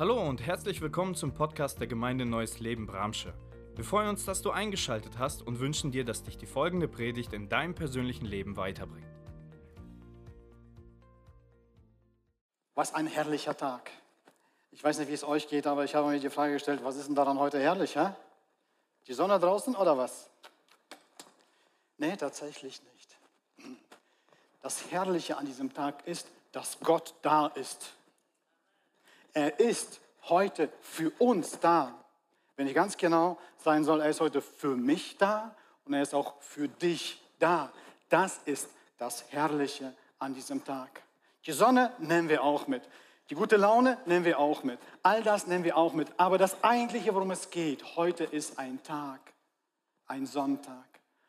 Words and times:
Hallo 0.00 0.22
und 0.22 0.46
herzlich 0.46 0.80
willkommen 0.80 1.16
zum 1.16 1.34
Podcast 1.34 1.80
der 1.80 1.88
Gemeinde 1.88 2.24
Neues 2.24 2.60
Leben 2.60 2.86
Bramsche. 2.86 3.34
Wir 3.74 3.82
freuen 3.82 4.10
uns, 4.10 4.24
dass 4.24 4.42
du 4.42 4.52
eingeschaltet 4.52 5.18
hast 5.18 5.42
und 5.42 5.58
wünschen 5.58 5.90
dir, 5.90 6.04
dass 6.04 6.22
dich 6.22 6.38
die 6.38 6.46
folgende 6.46 6.86
Predigt 6.86 7.32
in 7.32 7.48
deinem 7.48 7.74
persönlichen 7.74 8.24
Leben 8.24 8.56
weiterbringt. 8.56 9.10
Was 12.76 12.94
ein 12.94 13.08
herrlicher 13.08 13.56
Tag. 13.56 13.90
Ich 14.70 14.84
weiß 14.84 15.00
nicht, 15.00 15.08
wie 15.08 15.14
es 15.14 15.24
euch 15.24 15.48
geht, 15.48 15.66
aber 15.66 15.82
ich 15.82 15.96
habe 15.96 16.06
mir 16.06 16.20
die 16.20 16.30
Frage 16.30 16.52
gestellt, 16.52 16.84
was 16.84 16.94
ist 16.94 17.08
denn 17.08 17.16
daran 17.16 17.40
heute 17.40 17.58
herrlich? 17.58 17.96
Hä? 17.96 18.10
Die 19.08 19.14
Sonne 19.14 19.40
draußen 19.40 19.74
oder 19.74 19.98
was? 19.98 20.30
Nee, 21.96 22.16
tatsächlich 22.16 22.80
nicht. 22.94 23.76
Das 24.62 24.92
Herrliche 24.92 25.36
an 25.36 25.46
diesem 25.46 25.74
Tag 25.74 26.06
ist, 26.06 26.28
dass 26.52 26.78
Gott 26.78 27.16
da 27.22 27.48
ist. 27.48 27.97
Er 29.38 29.60
ist 29.60 30.00
heute 30.30 30.68
für 30.80 31.12
uns 31.20 31.60
da. 31.60 31.94
Wenn 32.56 32.66
ich 32.66 32.74
ganz 32.74 32.96
genau 32.96 33.38
sein 33.58 33.84
soll, 33.84 34.00
er 34.00 34.10
ist 34.10 34.20
heute 34.20 34.42
für 34.42 34.74
mich 34.74 35.16
da 35.16 35.54
und 35.84 35.94
er 35.94 36.02
ist 36.02 36.12
auch 36.12 36.42
für 36.42 36.66
dich 36.66 37.22
da. 37.38 37.70
Das 38.08 38.40
ist 38.46 38.68
das 38.96 39.30
Herrliche 39.30 39.94
an 40.18 40.34
diesem 40.34 40.64
Tag. 40.64 41.02
Die 41.46 41.52
Sonne 41.52 41.92
nehmen 41.98 42.28
wir 42.28 42.42
auch 42.42 42.66
mit. 42.66 42.82
Die 43.30 43.36
gute 43.36 43.56
Laune 43.56 43.96
nehmen 44.06 44.24
wir 44.24 44.40
auch 44.40 44.64
mit. 44.64 44.80
All 45.04 45.22
das 45.22 45.46
nehmen 45.46 45.62
wir 45.62 45.76
auch 45.76 45.92
mit. 45.92 46.08
Aber 46.16 46.36
das 46.36 46.64
eigentliche, 46.64 47.14
worum 47.14 47.30
es 47.30 47.50
geht, 47.50 47.94
heute 47.94 48.24
ist 48.24 48.58
ein 48.58 48.82
Tag, 48.82 49.20
ein 50.08 50.26
Sonntag. 50.26 50.88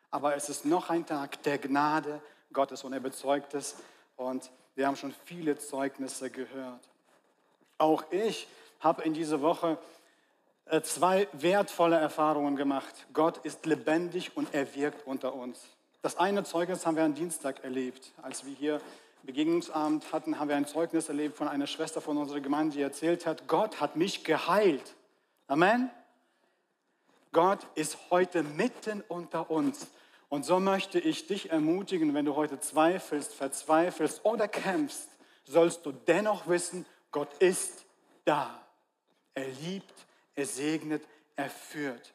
Aber 0.10 0.36
es 0.36 0.50
ist 0.50 0.66
noch 0.66 0.90
ein 0.90 1.06
Tag 1.06 1.44
der 1.44 1.60
Gnade 1.60 2.24
Gottes 2.54 2.84
und 2.84 2.92
er 2.92 3.02
bezeugt 3.02 3.54
es. 3.54 3.76
Und 4.16 4.50
wir 4.74 4.88
haben 4.88 4.96
schon 4.96 5.14
viele 5.26 5.60
Zeugnisse 5.60 6.32
gehört. 6.32 6.90
Auch 7.80 8.04
ich 8.12 8.48
habe 8.82 9.02
in 9.04 9.14
dieser 9.14 9.42
Woche 9.42 9.78
äh, 10.66 10.82
zwei 10.82 11.28
wertvolle 11.32 11.96
Erfahrungen 11.96 12.56
gemacht. 12.56 13.08
Gott 13.14 13.38
ist 13.40 13.66
lebendig 13.66 14.38
und 14.38 14.54
er 14.54 14.76
wirkt 14.76 15.08
unter 15.08 15.34
uns. 15.34 15.62
Das 16.02 16.18
eine 16.18 16.44
Zeugnis 16.44 16.86
haben 16.86 16.98
wir 16.98 17.04
am 17.04 17.16
Dienstag 17.16 17.64
erlebt, 17.64 18.12
als 18.22 18.46
wir 18.46 18.54
hier 18.54 18.82
Begegnungsabend 19.24 20.12
hatten, 20.14 20.40
haben 20.40 20.50
wir 20.50 20.56
ein 20.56 20.68
Zeugnis 20.68 21.08
erlebt 21.08 21.38
von 21.38 21.48
einer 21.48 21.68
Schwester 21.68 22.02
von 22.02 22.18
unserer 22.18 22.42
Gemeinde, 22.42 22.76
die 22.76 22.82
erzählt 22.82 23.26
hat, 23.26 23.48
Gott 23.48 23.80
hat 23.82 23.96
mich 23.96 24.24
geheilt. 24.24 24.96
Amen. 25.48 25.90
Gott 27.32 27.60
ist 27.76 27.98
heute 28.10 28.44
mitten 28.44 29.04
unter 29.08 29.50
uns. 29.52 29.88
Und 30.30 30.46
so 30.46 30.60
möchte 30.60 31.00
ich 31.00 31.28
dich 31.28 31.50
ermutigen, 31.52 32.14
wenn 32.14 32.26
du 32.26 32.36
heute 32.36 32.60
zweifelst, 32.60 33.34
verzweifelst 33.34 34.26
oder 34.26 34.48
kämpfst, 34.48 35.10
sollst 35.46 35.86
du 35.86 35.92
dennoch 35.92 36.48
wissen, 36.48 36.86
Gott 37.12 37.34
ist 37.40 37.86
da. 38.26 38.60
Er 39.34 39.48
liebt, 39.48 39.94
er 40.36 40.46
segnet, 40.46 41.04
er 41.36 41.50
führt. 41.50 42.14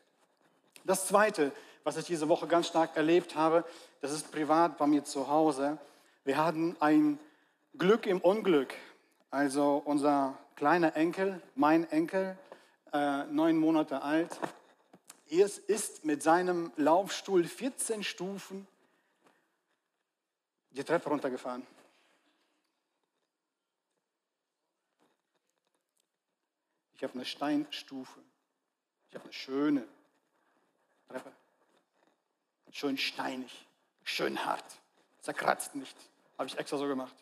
Das 0.84 1.06
Zweite, 1.06 1.52
was 1.82 1.96
ich 1.96 2.06
diese 2.06 2.28
Woche 2.28 2.46
ganz 2.46 2.68
stark 2.68 2.96
erlebt 2.96 3.34
habe, 3.34 3.64
das 4.00 4.12
ist 4.12 4.30
privat 4.30 4.76
bei 4.76 4.86
mir 4.86 5.04
zu 5.04 5.28
Hause. 5.28 5.78
Wir 6.24 6.36
hatten 6.36 6.76
ein 6.80 7.18
Glück 7.76 8.06
im 8.06 8.20
Unglück. 8.20 8.74
Also 9.30 9.82
unser 9.84 10.38
kleiner 10.56 10.94
Enkel, 10.96 11.40
mein 11.54 11.90
Enkel, 11.90 12.38
äh, 12.92 13.24
neun 13.24 13.58
Monate 13.58 14.02
alt, 14.02 14.38
ist 15.26 16.04
mit 16.04 16.22
seinem 16.22 16.70
Laufstuhl 16.76 17.44
14 17.44 18.04
Stufen 18.04 18.66
die 20.70 20.84
Treppe 20.84 21.08
runtergefahren. 21.08 21.66
Ich 27.04 27.10
habe 27.10 27.18
eine 27.18 27.26
Steinstufe. 27.26 28.18
Ich 29.10 29.14
habe 29.14 29.24
eine 29.24 29.32
schöne 29.34 29.86
Treppe. 31.06 31.30
Schön 32.72 32.96
steinig, 32.96 33.66
schön 34.04 34.42
hart. 34.42 34.64
Zerkratzt 35.20 35.74
nicht. 35.74 35.94
Habe 36.38 36.48
ich 36.48 36.56
extra 36.56 36.78
so 36.78 36.88
gemacht. 36.88 37.14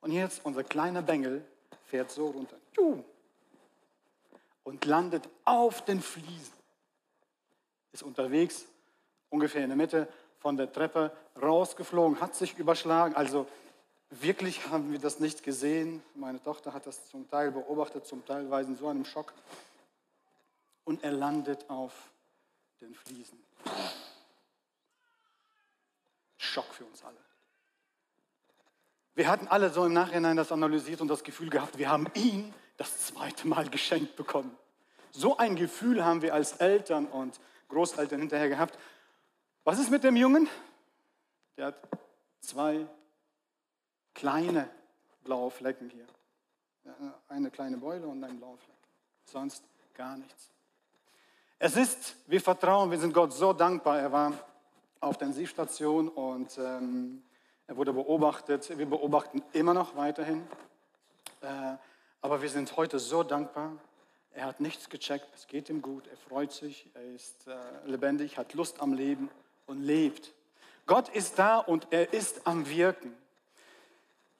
Und 0.00 0.10
jetzt 0.10 0.44
unser 0.44 0.64
kleiner 0.64 1.02
Bengel 1.02 1.46
fährt 1.86 2.10
so 2.10 2.30
runter 2.30 2.56
und 4.64 4.84
landet 4.84 5.28
auf 5.44 5.84
den 5.84 6.02
Fliesen. 6.02 6.54
Ist 7.92 8.02
unterwegs, 8.02 8.64
ungefähr 9.30 9.62
in 9.62 9.68
der 9.68 9.76
Mitte 9.76 10.08
von 10.40 10.56
der 10.56 10.72
Treppe 10.72 11.16
rausgeflogen, 11.40 12.20
hat 12.20 12.34
sich 12.34 12.58
überschlagen. 12.58 13.14
Also 13.14 13.46
wirklich 14.10 14.68
haben 14.68 14.92
wir 14.92 14.98
das 14.98 15.20
nicht 15.20 15.42
gesehen. 15.42 16.02
Meine 16.14 16.42
Tochter 16.42 16.72
hat 16.72 16.86
das 16.86 17.08
zum 17.08 17.28
Teil 17.28 17.50
beobachtet, 17.50 18.06
zum 18.06 18.24
Teil 18.24 18.50
war 18.50 18.60
in 18.60 18.76
so 18.76 18.88
einem 18.88 19.04
Schock. 19.04 19.32
Und 20.84 21.04
er 21.04 21.12
landet 21.12 21.68
auf 21.68 21.92
den 22.80 22.94
Fliesen. 22.94 23.38
Schock 26.36 26.72
für 26.72 26.84
uns 26.84 27.04
alle. 27.04 27.16
Wir 29.14 29.28
hatten 29.28 29.48
alle 29.48 29.70
so 29.70 29.84
im 29.84 29.92
Nachhinein 29.92 30.36
das 30.36 30.52
analysiert 30.52 31.00
und 31.00 31.08
das 31.08 31.24
Gefühl 31.24 31.50
gehabt, 31.50 31.76
wir 31.76 31.90
haben 31.90 32.06
ihn 32.14 32.54
das 32.76 33.06
zweite 33.06 33.48
Mal 33.48 33.68
geschenkt 33.68 34.16
bekommen. 34.16 34.56
So 35.10 35.36
ein 35.36 35.56
Gefühl 35.56 36.04
haben 36.04 36.22
wir 36.22 36.32
als 36.32 36.52
Eltern 36.52 37.06
und 37.06 37.40
Großeltern 37.68 38.20
hinterher 38.20 38.48
gehabt. 38.48 38.78
Was 39.64 39.78
ist 39.80 39.90
mit 39.90 40.04
dem 40.04 40.16
Jungen? 40.16 40.48
Der 41.56 41.66
hat 41.66 41.88
zwei 42.40 42.86
kleine 44.18 44.68
blaue 45.22 45.50
Flecken 45.50 45.88
hier. 45.90 46.06
Eine 47.28 47.50
kleine 47.50 47.76
Beule 47.76 48.06
und 48.08 48.22
ein 48.24 48.36
blauer 48.36 48.58
Fleck. 48.58 48.76
Sonst 49.24 49.62
gar 49.94 50.16
nichts. 50.16 50.50
Es 51.60 51.76
ist, 51.76 52.16
wir 52.26 52.40
vertrauen, 52.40 52.90
wir 52.90 52.98
sind 52.98 53.14
Gott 53.14 53.32
so 53.32 53.52
dankbar. 53.52 54.00
Er 54.00 54.10
war 54.10 54.32
auf 55.00 55.18
der 55.18 55.28
Intensivstation 55.28 56.08
und 56.08 56.58
ähm, 56.58 57.22
er 57.68 57.76
wurde 57.76 57.92
beobachtet. 57.92 58.76
Wir 58.76 58.86
beobachten 58.86 59.42
immer 59.52 59.74
noch 59.74 59.94
weiterhin. 59.94 60.44
Äh, 61.40 61.76
aber 62.20 62.42
wir 62.42 62.50
sind 62.50 62.76
heute 62.76 62.98
so 62.98 63.22
dankbar. 63.22 63.72
Er 64.32 64.46
hat 64.46 64.58
nichts 64.60 64.88
gecheckt, 64.88 65.28
es 65.34 65.46
geht 65.46 65.68
ihm 65.68 65.82
gut, 65.82 66.06
er 66.06 66.16
freut 66.16 66.52
sich, 66.52 66.88
er 66.94 67.04
ist 67.14 67.46
äh, 67.46 67.56
lebendig, 67.86 68.36
hat 68.36 68.54
Lust 68.54 68.80
am 68.80 68.92
Leben 68.92 69.30
und 69.66 69.82
lebt. 69.82 70.32
Gott 70.86 71.08
ist 71.08 71.38
da 71.38 71.58
und 71.58 71.88
er 71.90 72.12
ist 72.12 72.46
am 72.46 72.68
Wirken. 72.68 73.16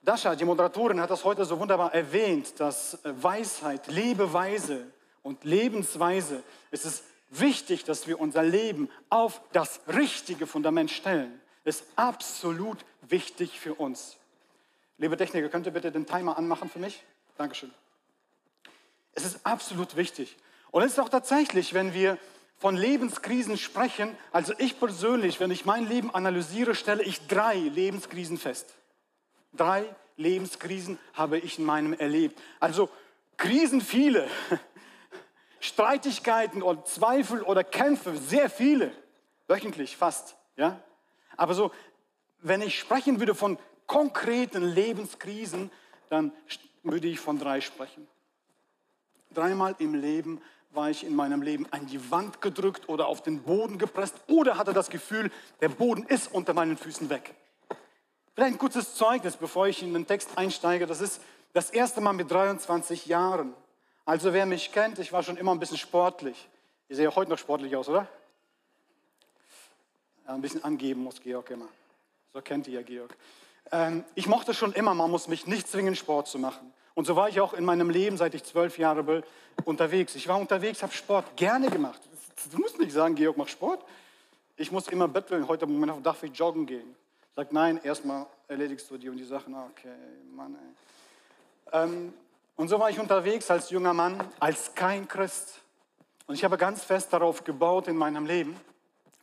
Dasha, 0.02 0.34
die 0.34 0.44
Moderatorin, 0.44 1.00
hat 1.00 1.10
das 1.10 1.24
heute 1.24 1.44
so 1.44 1.58
wunderbar 1.58 1.92
erwähnt, 1.92 2.58
dass 2.60 2.94
äh, 3.04 3.12
Weisheit, 3.22 3.88
Lebeweise 3.88 4.86
und 5.22 5.44
Lebensweise, 5.44 6.42
es 6.70 6.84
ist 6.84 7.04
wichtig, 7.30 7.84
dass 7.84 8.06
wir 8.06 8.20
unser 8.20 8.42
Leben 8.42 8.88
auf 9.10 9.40
das 9.52 9.80
richtige 9.88 10.46
Fundament 10.46 10.90
stellen. 10.90 11.40
Ist 11.64 11.84
absolut 11.96 12.78
wichtig 13.02 13.60
für 13.60 13.74
uns. 13.74 14.16
Liebe 14.96 15.16
Techniker, 15.16 15.48
könnt 15.48 15.66
ihr 15.66 15.72
bitte 15.72 15.92
den 15.92 16.06
Timer 16.06 16.38
anmachen 16.38 16.70
für 16.70 16.78
mich? 16.78 17.02
Dankeschön. 17.36 17.70
Es 19.12 19.24
ist 19.24 19.44
absolut 19.44 19.96
wichtig. 19.96 20.36
Und 20.70 20.82
es 20.82 20.92
ist 20.92 20.98
auch 20.98 21.08
tatsächlich, 21.08 21.74
wenn 21.74 21.92
wir 21.92 22.18
von 22.56 22.76
Lebenskrisen 22.76 23.58
sprechen, 23.58 24.16
also 24.32 24.52
ich 24.58 24.78
persönlich, 24.80 25.38
wenn 25.40 25.50
ich 25.50 25.64
mein 25.64 25.88
Leben 25.88 26.14
analysiere, 26.14 26.74
stelle 26.74 27.02
ich 27.02 27.26
drei 27.26 27.56
Lebenskrisen 27.56 28.38
fest. 28.38 28.77
Drei 29.58 29.84
Lebenskrisen 30.16 30.98
habe 31.12 31.38
ich 31.38 31.58
in 31.58 31.64
meinem 31.64 31.92
erlebt. 31.92 32.40
Also 32.60 32.88
Krisen 33.36 33.80
viele, 33.80 34.28
Streitigkeiten 35.60 36.62
oder 36.62 36.84
Zweifel 36.84 37.42
oder 37.42 37.64
Kämpfe 37.64 38.16
sehr 38.16 38.48
viele, 38.48 38.92
wöchentlich 39.46 39.96
fast, 39.96 40.36
ja. 40.56 40.80
Aber 41.36 41.54
so, 41.54 41.72
wenn 42.40 42.62
ich 42.62 42.78
sprechen 42.78 43.20
würde 43.20 43.34
von 43.34 43.58
konkreten 43.86 44.62
Lebenskrisen, 44.62 45.70
dann 46.08 46.32
würde 46.82 47.08
ich 47.08 47.20
von 47.20 47.38
drei 47.38 47.60
sprechen. 47.60 48.06
Dreimal 49.32 49.74
im 49.78 49.94
Leben 49.94 50.40
war 50.70 50.90
ich 50.90 51.04
in 51.04 51.14
meinem 51.14 51.42
Leben 51.42 51.66
an 51.70 51.86
die 51.86 52.10
Wand 52.10 52.40
gedrückt 52.40 52.88
oder 52.88 53.08
auf 53.08 53.22
den 53.22 53.42
Boden 53.42 53.78
gepresst 53.78 54.14
oder 54.28 54.56
hatte 54.56 54.72
das 54.72 54.90
Gefühl, 54.90 55.30
der 55.60 55.68
Boden 55.68 56.04
ist 56.04 56.32
unter 56.32 56.54
meinen 56.54 56.76
Füßen 56.76 57.10
weg. 57.10 57.34
Vielleicht 58.38 58.54
ein 58.54 58.58
kurzes 58.58 58.94
Zeugnis, 58.94 59.36
bevor 59.36 59.66
ich 59.66 59.82
in 59.82 59.92
den 59.92 60.06
Text 60.06 60.38
einsteige. 60.38 60.86
Das 60.86 61.00
ist 61.00 61.20
das 61.54 61.70
erste 61.70 62.00
Mal 62.00 62.12
mit 62.12 62.30
23 62.30 63.06
Jahren. 63.06 63.52
Also 64.04 64.32
wer 64.32 64.46
mich 64.46 64.70
kennt, 64.70 65.00
ich 65.00 65.12
war 65.12 65.24
schon 65.24 65.36
immer 65.36 65.50
ein 65.50 65.58
bisschen 65.58 65.76
sportlich. 65.76 66.48
Ich 66.88 66.96
sehe 66.96 67.12
heute 67.12 67.32
noch 67.32 67.38
sportlich 67.38 67.74
aus, 67.74 67.88
oder? 67.88 68.06
Ja, 70.24 70.34
ein 70.34 70.40
bisschen 70.40 70.62
angeben 70.62 71.02
muss 71.02 71.20
Georg 71.20 71.50
immer. 71.50 71.66
So 72.32 72.40
kennt 72.40 72.68
ihr 72.68 72.74
ja 72.74 72.82
Georg. 72.82 73.16
Ähm, 73.72 74.04
ich 74.14 74.28
mochte 74.28 74.54
schon 74.54 74.72
immer, 74.72 74.94
man 74.94 75.10
muss 75.10 75.26
mich 75.26 75.48
nicht 75.48 75.66
zwingen, 75.66 75.96
Sport 75.96 76.28
zu 76.28 76.38
machen. 76.38 76.72
Und 76.94 77.08
so 77.08 77.16
war 77.16 77.28
ich 77.28 77.40
auch 77.40 77.54
in 77.54 77.64
meinem 77.64 77.90
Leben, 77.90 78.16
seit 78.16 78.34
ich 78.34 78.44
zwölf 78.44 78.78
Jahre 78.78 79.02
bin, 79.02 79.24
unterwegs. 79.64 80.14
Ich 80.14 80.28
war 80.28 80.38
unterwegs, 80.38 80.84
habe 80.84 80.92
Sport 80.92 81.36
gerne 81.36 81.70
gemacht. 81.70 82.00
Du 82.52 82.58
musst 82.58 82.78
nicht 82.78 82.92
sagen, 82.92 83.16
Georg, 83.16 83.36
mach 83.36 83.48
Sport. 83.48 83.84
Ich 84.56 84.70
muss 84.70 84.86
immer 84.86 85.08
betteln, 85.08 85.48
heute 85.48 85.66
Moment 85.66 86.06
darf 86.06 86.22
ich 86.22 86.32
joggen 86.38 86.66
gehen. 86.66 86.94
Sagt, 87.38 87.52
nein, 87.52 87.80
erstmal 87.84 88.26
erledigst 88.48 88.90
du 88.90 88.98
die 88.98 89.08
und 89.08 89.16
die 89.16 89.22
Sachen. 89.22 89.54
Ah, 89.54 89.68
okay, 89.70 89.94
Mann, 90.34 90.56
ey. 90.56 91.84
Ähm, 91.84 92.12
Und 92.56 92.66
so 92.66 92.80
war 92.80 92.90
ich 92.90 92.98
unterwegs 92.98 93.48
als 93.48 93.70
junger 93.70 93.94
Mann, 93.94 94.20
als 94.40 94.74
kein 94.74 95.06
Christ. 95.06 95.60
Und 96.26 96.34
ich 96.34 96.42
habe 96.42 96.56
ganz 96.58 96.82
fest 96.82 97.12
darauf 97.12 97.44
gebaut 97.44 97.86
in 97.86 97.96
meinem 97.96 98.26
Leben, 98.26 98.56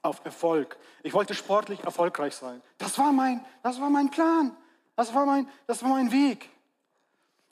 auf 0.01 0.23
Erfolg. 0.23 0.77
Ich 1.03 1.13
wollte 1.13 1.33
sportlich 1.33 1.83
erfolgreich 1.83 2.33
sein. 2.33 2.61
Das 2.77 2.97
war 2.97 3.11
mein, 3.11 3.45
das 3.63 3.81
war 3.81 3.89
mein 3.89 4.09
Plan. 4.09 4.55
Das 4.95 5.13
war 5.13 5.25
mein, 5.25 5.49
das 5.67 5.83
war 5.83 5.89
mein 5.89 6.09
Weg. 6.09 6.49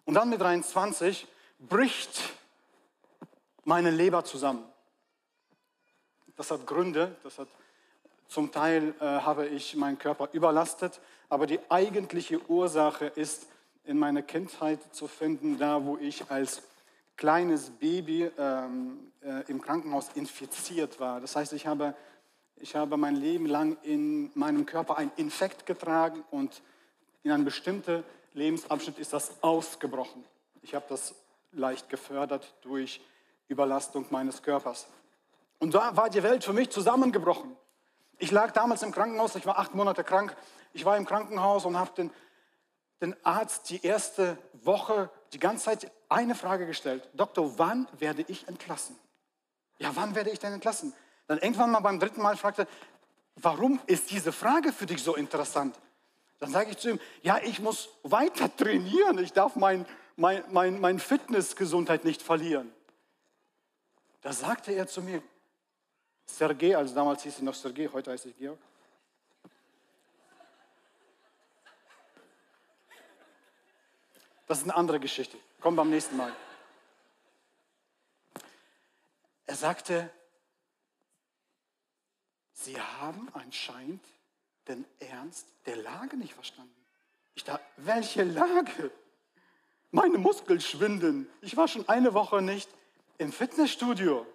Und 0.06 0.14
dann 0.14 0.30
mit 0.30 0.40
23 0.40 1.28
bricht 1.60 2.22
meine 3.66 3.92
Leber 3.92 4.24
zusammen. 4.24 4.64
Das 6.38 6.52
hat 6.52 6.66
Gründe, 6.66 7.18
das 7.22 7.38
hat 7.38 7.50
zum 8.34 8.52
Teil 8.52 8.96
äh, 9.00 9.04
habe 9.04 9.46
ich 9.46 9.76
meinen 9.76 10.00
Körper 10.00 10.28
überlastet, 10.34 11.00
aber 11.30 11.46
die 11.46 11.60
eigentliche 11.70 12.42
Ursache 12.50 13.06
ist 13.06 13.46
in 13.86 14.00
meiner 14.00 14.24
Kindheit 14.24 14.80
zu 14.92 15.08
finden, 15.08 15.60
da 15.60 15.86
wo 15.86 15.98
ich 15.98 16.32
als 16.32 16.64
kleines 17.16 17.70
Baby 17.70 18.32
ähm, 18.40 19.12
äh, 19.22 19.44
im 19.50 19.62
Krankenhaus 19.62 20.10
infiziert 20.16 21.00
war. 21.00 21.22
Das 21.22 21.36
heißt, 21.36 21.54
ich 21.54 21.68
habe, 21.68 21.94
ich 22.58 22.76
habe 22.76 22.98
mein 22.98 23.16
Leben 23.16 23.46
lang 23.46 23.78
in 23.84 24.32
meinem 24.34 24.66
Körper 24.66 24.98
einen 24.98 25.12
Infekt 25.16 25.68
getragen 25.68 26.24
und 26.32 26.64
in 27.22 27.30
einem 27.30 27.46
bestimmten 27.46 28.04
Lebensabschnitt 28.34 28.98
ist 28.98 29.14
das 29.14 29.44
ausgebrochen. 29.44 30.24
Ich 30.64 30.74
habe 30.74 30.86
das 30.90 31.14
leicht 31.52 31.88
gefördert 31.88 32.52
durch 32.64 33.00
Überlastung 33.48 34.08
meines 34.10 34.42
Körpers. 34.42 34.88
Und 35.60 35.76
da 35.76 35.96
war 35.96 36.10
die 36.10 36.24
Welt 36.24 36.44
für 36.44 36.54
mich 36.54 36.72
zusammengebrochen. 36.72 37.56
Ich 38.18 38.32
lag 38.32 38.52
damals 38.52 38.84
im 38.84 38.92
Krankenhaus, 38.92 39.36
ich 39.36 39.46
war 39.46 39.60
acht 39.60 39.76
Monate 39.76 40.04
krank. 40.04 40.36
Ich 40.74 40.86
war 40.86 40.98
im 40.98 41.06
Krankenhaus 41.06 41.66
und 41.66 41.78
habe 41.78 41.92
den, 41.96 42.12
den 43.02 43.16
Arzt 43.26 43.70
die 43.70 43.86
erste 43.86 44.38
Woche 44.54 45.10
die 45.34 45.40
ganze 45.40 45.66
Zeit 45.66 45.92
eine 46.10 46.36
Frage 46.36 46.66
gestellt. 46.66 47.10
Doktor, 47.14 47.58
wann 47.58 47.88
werde 48.00 48.24
ich 48.28 48.48
entlassen? 48.48 48.98
Ja, 49.78 49.92
wann 49.96 50.16
werde 50.16 50.30
ich 50.30 50.40
denn 50.40 50.54
entlassen? 50.54 50.94
Dann 51.28 51.38
irgendwann 51.40 51.72
mal 51.72 51.80
beim 51.80 52.00
dritten 52.00 52.22
Mal 52.22 52.38
fragte, 52.38 52.68
warum 53.36 53.80
ist 53.86 54.12
diese 54.12 54.32
Frage 54.32 54.74
für 54.74 54.86
dich 54.86 55.04
so 55.04 55.16
interessant? 55.16 55.80
Dann 56.40 56.52
sage 56.52 56.72
ich 56.72 56.78
zu 56.78 56.92
ihm, 56.92 57.00
ja, 57.22 57.38
ich 57.38 57.60
muss 57.60 57.90
weiter 58.04 58.54
trainieren. 58.56 59.18
Ich 59.20 59.34
darf 59.34 59.56
mein, 59.56 59.86
mein, 60.16 60.44
mein, 60.52 60.80
mein 60.80 61.00
Fitnessgesundheit 61.00 62.04
nicht 62.04 62.22
verlieren. 62.22 62.74
Da 64.22 64.34
sagte 64.34 64.72
er 64.74 64.88
zu 64.88 65.02
mir, 65.02 65.22
Sergei, 66.26 66.76
also 66.76 66.94
damals 66.96 67.24
hieß 67.24 67.38
ich 67.38 67.42
noch 67.42 67.54
Sergei, 67.54 67.90
heute 67.92 68.12
heiße 68.12 68.30
ich 68.30 68.38
Georg. 68.38 68.60
Das 74.48 74.60
ist 74.60 74.64
eine 74.66 74.76
andere 74.76 75.00
Geschichte. 75.00 75.38
Kommt 75.62 75.78
beim 75.78 75.90
nächsten 75.90 76.18
Mal. 76.18 76.34
Er 79.46 79.56
sagte, 79.56 80.10
Sie 82.54 82.80
haben 82.80 83.30
anscheinend 83.34 84.04
den 84.68 84.86
Ernst 85.00 85.48
der 85.66 85.76
Lage 85.78 86.16
nicht 86.16 86.34
verstanden. 86.34 86.74
Ich 87.36 87.44
dachte, 87.44 87.64
welche 87.78 88.24
Lage? 88.24 88.92
Meine 89.92 90.18
Muskeln 90.18 90.62
schwinden. 90.62 91.30
Ich 91.42 91.58
war 91.58 91.68
schon 91.68 91.88
eine 91.90 92.14
Woche 92.14 92.42
nicht 92.42 92.70
im 93.18 93.32
Fitnessstudio. 93.32 94.26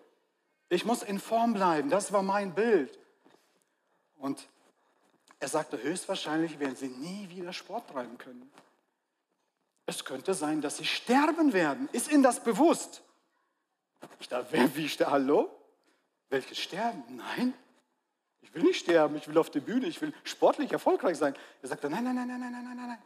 Ich 0.69 0.85
muss 0.85 1.03
in 1.03 1.19
Form 1.19 1.55
bleiben. 1.55 1.91
Das 1.91 2.12
war 2.12 2.23
mein 2.23 2.55
Bild. 2.55 2.99
Und 4.19 4.49
er 5.41 5.49
sagte, 5.49 5.82
höchstwahrscheinlich 5.82 6.59
werden 6.59 6.76
Sie 6.76 6.88
nie 6.88 7.29
wieder 7.31 7.53
Sport 7.53 7.88
treiben 7.91 8.19
können. 8.19 8.50
Es 9.87 10.05
könnte 10.05 10.35
sein, 10.35 10.61
dass 10.61 10.76
Sie 10.76 10.85
sterben 10.85 11.53
werden. 11.53 11.88
Ist 11.93 12.11
Ihnen 12.11 12.23
das 12.23 12.43
bewusst? 12.43 13.03
Ich 14.20 14.29
dachte, 14.29 14.49
wer, 14.50 14.76
wie, 14.76 14.88
hallo? 14.88 15.50
Welches 16.29 16.59
Sterben? 16.59 17.03
Nein, 17.17 17.55
ich 18.43 18.55
will 18.55 18.62
nicht 18.62 18.81
sterben, 18.81 19.17
ich 19.17 19.26
will 19.29 19.38
auf 19.38 19.50
die 19.50 19.61
Bühne, 19.61 19.87
ich 19.87 20.00
will 20.00 20.12
sportlich 20.25 20.73
erfolgreich 20.73 21.17
sein. 21.17 21.35
Er 21.62 21.69
sagte, 21.69 21.88
nein, 21.88 22.05
nein, 22.05 22.15
nein, 22.15 22.29
nein, 22.29 22.41
nein, 22.41 22.53
nein, 22.53 22.65
nein, 22.65 22.87
nein. 22.88 23.03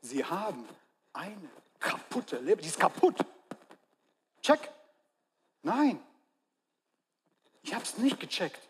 Sie 0.00 0.24
haben 0.24 0.64
eine 1.12 1.50
kaputte 1.78 2.38
Leber, 2.38 2.62
die 2.62 2.68
ist 2.68 2.78
kaputt. 2.78 3.16
Check. 4.40 4.70
Nein, 5.62 6.00
ich 7.62 7.74
habe 7.74 7.84
es 7.84 7.98
nicht 7.98 8.18
gecheckt. 8.20 8.60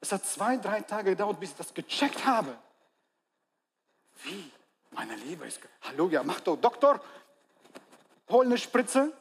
Es 0.00 0.12
hat 0.12 0.24
zwei, 0.24 0.56
drei 0.56 0.80
Tage 0.80 1.10
gedauert, 1.10 1.40
bis 1.40 1.50
ich 1.50 1.56
das 1.56 1.74
gecheckt 1.74 2.24
habe. 2.24 2.56
Wie? 4.24 4.50
Meine 4.92 5.16
Leber 5.16 5.46
ist. 5.46 5.60
Hallo, 5.82 6.08
ja, 6.08 6.22
mach 6.22 6.40
doch, 6.40 6.56
Doktor, 6.56 7.00
hol 8.28 8.44
eine 8.46 8.58
Spritze. 8.58 9.12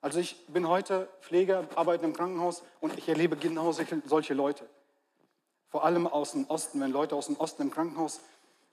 Also 0.00 0.18
ich 0.18 0.46
bin 0.48 0.66
heute 0.66 1.08
Pfleger, 1.20 1.68
arbeite 1.76 2.04
im 2.04 2.12
Krankenhaus 2.12 2.62
und 2.80 2.98
ich 2.98 3.08
erlebe 3.08 3.36
genau 3.36 3.72
solche 3.72 4.34
Leute. 4.34 4.68
Vor 5.68 5.84
allem 5.84 6.06
aus 6.06 6.32
dem 6.32 6.44
Osten, 6.46 6.80
wenn 6.80 6.90
Leute 6.90 7.14
aus 7.14 7.26
dem 7.26 7.36
Osten 7.36 7.62
im 7.62 7.70
Krankenhaus 7.70 8.20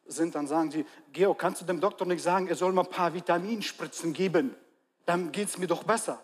sind, 0.08 0.34
dann 0.34 0.48
sagen 0.48 0.72
sie, 0.72 0.86
Georg, 1.14 1.38
kannst 1.38 1.62
du 1.62 1.66
dem 1.66 1.80
Doktor 1.80 2.06
nicht 2.08 2.24
sagen, 2.24 2.48
er 2.48 2.56
soll 2.56 2.74
mal 2.74 2.84
ein 2.84 2.90
paar 2.90 3.14
Vitaminspritzen 3.14 4.12
geben? 4.14 4.56
Dann 5.06 5.32
geht 5.32 5.50
es 5.50 5.58
mir 5.58 5.68
doch 5.68 5.84
besser. 5.84 6.20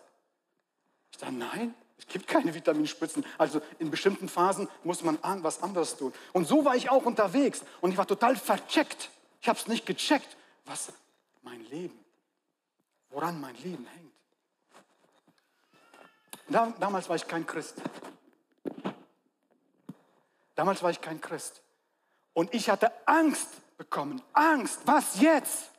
Ich 1.12 1.18
sage, 1.18 1.32
nein, 1.32 1.74
es 1.98 2.06
gibt 2.06 2.26
keine 2.26 2.54
Vitaminspritzen. 2.54 3.24
Also 3.38 3.60
in 3.78 3.90
bestimmten 3.90 4.28
Phasen 4.28 4.68
muss 4.84 5.02
man 5.02 5.18
was 5.42 5.62
anderes 5.62 5.96
tun. 5.96 6.12
Und 6.32 6.46
so 6.46 6.64
war 6.64 6.76
ich 6.76 6.90
auch 6.90 7.04
unterwegs. 7.04 7.62
Und 7.80 7.90
ich 7.90 7.96
war 7.96 8.06
total 8.06 8.36
vercheckt. 8.36 9.10
Ich 9.40 9.48
habe 9.48 9.58
es 9.58 9.66
nicht 9.66 9.86
gecheckt, 9.86 10.36
was 10.64 10.92
mein 11.42 11.64
Leben, 11.66 11.98
woran 13.10 13.40
mein 13.40 13.56
Leben 13.56 13.86
hängt. 13.86 14.12
Da, 16.48 16.72
damals 16.78 17.08
war 17.08 17.16
ich 17.16 17.26
kein 17.26 17.46
Christ. 17.46 17.74
Damals 20.54 20.82
war 20.82 20.90
ich 20.90 21.00
kein 21.00 21.20
Christ. 21.20 21.62
Und 22.34 22.54
ich 22.54 22.70
hatte 22.70 22.92
Angst 23.06 23.48
bekommen. 23.76 24.22
Angst. 24.32 24.80
Was 24.84 25.20
jetzt? 25.20 25.70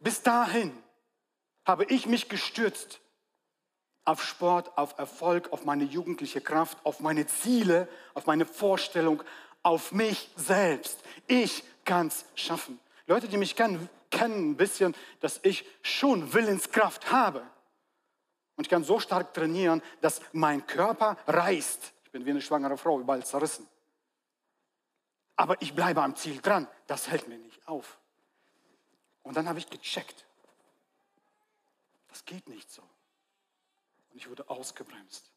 Bis 0.00 0.22
dahin 0.22 0.83
habe 1.64 1.84
ich 1.84 2.06
mich 2.06 2.28
gestürzt 2.28 3.00
auf 4.04 4.22
Sport, 4.22 4.76
auf 4.76 4.98
Erfolg, 4.98 5.52
auf 5.52 5.64
meine 5.64 5.84
jugendliche 5.84 6.40
Kraft, 6.40 6.78
auf 6.84 7.00
meine 7.00 7.26
Ziele, 7.26 7.88
auf 8.12 8.26
meine 8.26 8.44
Vorstellung, 8.44 9.22
auf 9.62 9.92
mich 9.92 10.30
selbst. 10.36 10.98
Ich 11.26 11.64
kann 11.84 12.08
es 12.08 12.26
schaffen. 12.34 12.78
Leute, 13.06 13.28
die 13.28 13.38
mich 13.38 13.56
kennen, 13.56 13.88
kennen 14.10 14.50
ein 14.50 14.56
bisschen, 14.56 14.94
dass 15.20 15.40
ich 15.42 15.64
schon 15.82 16.32
Willenskraft 16.34 17.10
habe. 17.10 17.42
Und 18.56 18.64
ich 18.64 18.70
kann 18.70 18.84
so 18.84 19.00
stark 19.00 19.34
trainieren, 19.34 19.82
dass 20.00 20.20
mein 20.32 20.66
Körper 20.66 21.16
reißt. 21.26 21.92
Ich 22.04 22.10
bin 22.10 22.24
wie 22.24 22.30
eine 22.30 22.42
schwangere 22.42 22.76
Frau, 22.76 23.00
überall 23.00 23.24
zerrissen. 23.24 23.66
Aber 25.36 25.60
ich 25.60 25.74
bleibe 25.74 26.02
am 26.02 26.14
Ziel 26.14 26.40
dran. 26.40 26.68
Das 26.86 27.10
hält 27.10 27.26
mir 27.26 27.38
nicht 27.38 27.66
auf. 27.66 27.98
Und 29.22 29.36
dann 29.36 29.48
habe 29.48 29.58
ich 29.58 29.68
gecheckt, 29.68 30.26
das 32.14 32.24
geht 32.24 32.48
nicht 32.48 32.70
so. 32.70 32.80
Und 34.10 34.18
ich 34.18 34.30
wurde 34.30 34.48
ausgebremst. 34.48 35.32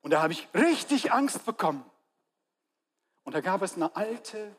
Und 0.00 0.10
da 0.10 0.22
habe 0.22 0.32
ich 0.32 0.48
richtig 0.54 1.12
Angst 1.12 1.44
bekommen. 1.44 1.84
Und 3.24 3.34
da 3.34 3.42
gab 3.42 3.60
es 3.60 3.74
eine 3.74 3.94
alte 3.94 4.56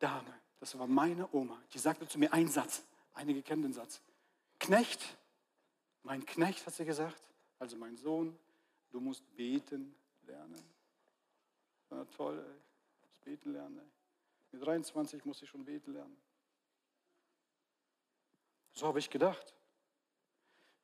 Dame, 0.00 0.34
das 0.58 0.76
war 0.76 0.88
meine 0.88 1.32
Oma, 1.32 1.62
die 1.72 1.78
sagte 1.78 2.08
zu 2.08 2.18
mir 2.18 2.32
einen 2.32 2.48
Satz, 2.48 2.82
einige 3.14 3.40
kennen 3.40 3.62
den 3.62 3.72
Satz. 3.72 4.00
Knecht, 4.58 5.16
mein 6.02 6.26
Knecht 6.26 6.66
hat 6.66 6.74
sie 6.74 6.84
gesagt, 6.84 7.22
also 7.60 7.76
mein 7.76 7.96
Sohn, 7.96 8.36
du 8.90 8.98
musst 8.98 9.22
beten 9.36 9.94
lernen. 10.26 10.64
Na 11.88 12.04
toll, 12.16 12.36
ey. 12.36 12.60
Du 13.00 13.06
musst 13.06 13.24
beten 13.24 13.52
lernen. 13.52 13.78
Ey. 13.78 13.86
Mit 14.50 14.66
23 14.66 15.24
muss 15.24 15.40
ich 15.40 15.48
schon 15.48 15.64
beten 15.64 15.92
lernen. 15.92 16.16
So 18.74 18.88
habe 18.88 18.98
ich 18.98 19.08
gedacht. 19.08 19.54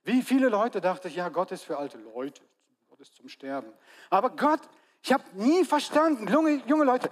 Wie 0.05 0.23
viele 0.23 0.49
Leute 0.49 0.81
dachte 0.81 1.09
ich, 1.09 1.17
ja, 1.17 1.29
Gott 1.29 1.51
ist 1.51 1.65
für 1.65 1.77
alte 1.77 1.99
Leute, 1.99 2.43
Gott 2.89 3.01
ist 3.01 3.15
zum 3.15 3.29
Sterben. 3.29 3.73
Aber 4.09 4.31
Gott, 4.31 4.61
ich 5.03 5.13
habe 5.13 5.25
nie 5.35 5.65
verstanden, 5.65 6.27
junge, 6.29 6.63
junge 6.67 6.85
Leute, 6.85 7.11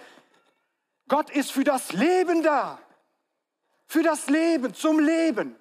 Gott 1.08 1.30
ist 1.30 1.52
für 1.52 1.64
das 1.64 1.92
Leben 1.92 2.42
da. 2.42 2.78
Für 3.86 4.02
das 4.02 4.28
Leben, 4.28 4.72
zum 4.74 5.00
Leben. 5.00 5.56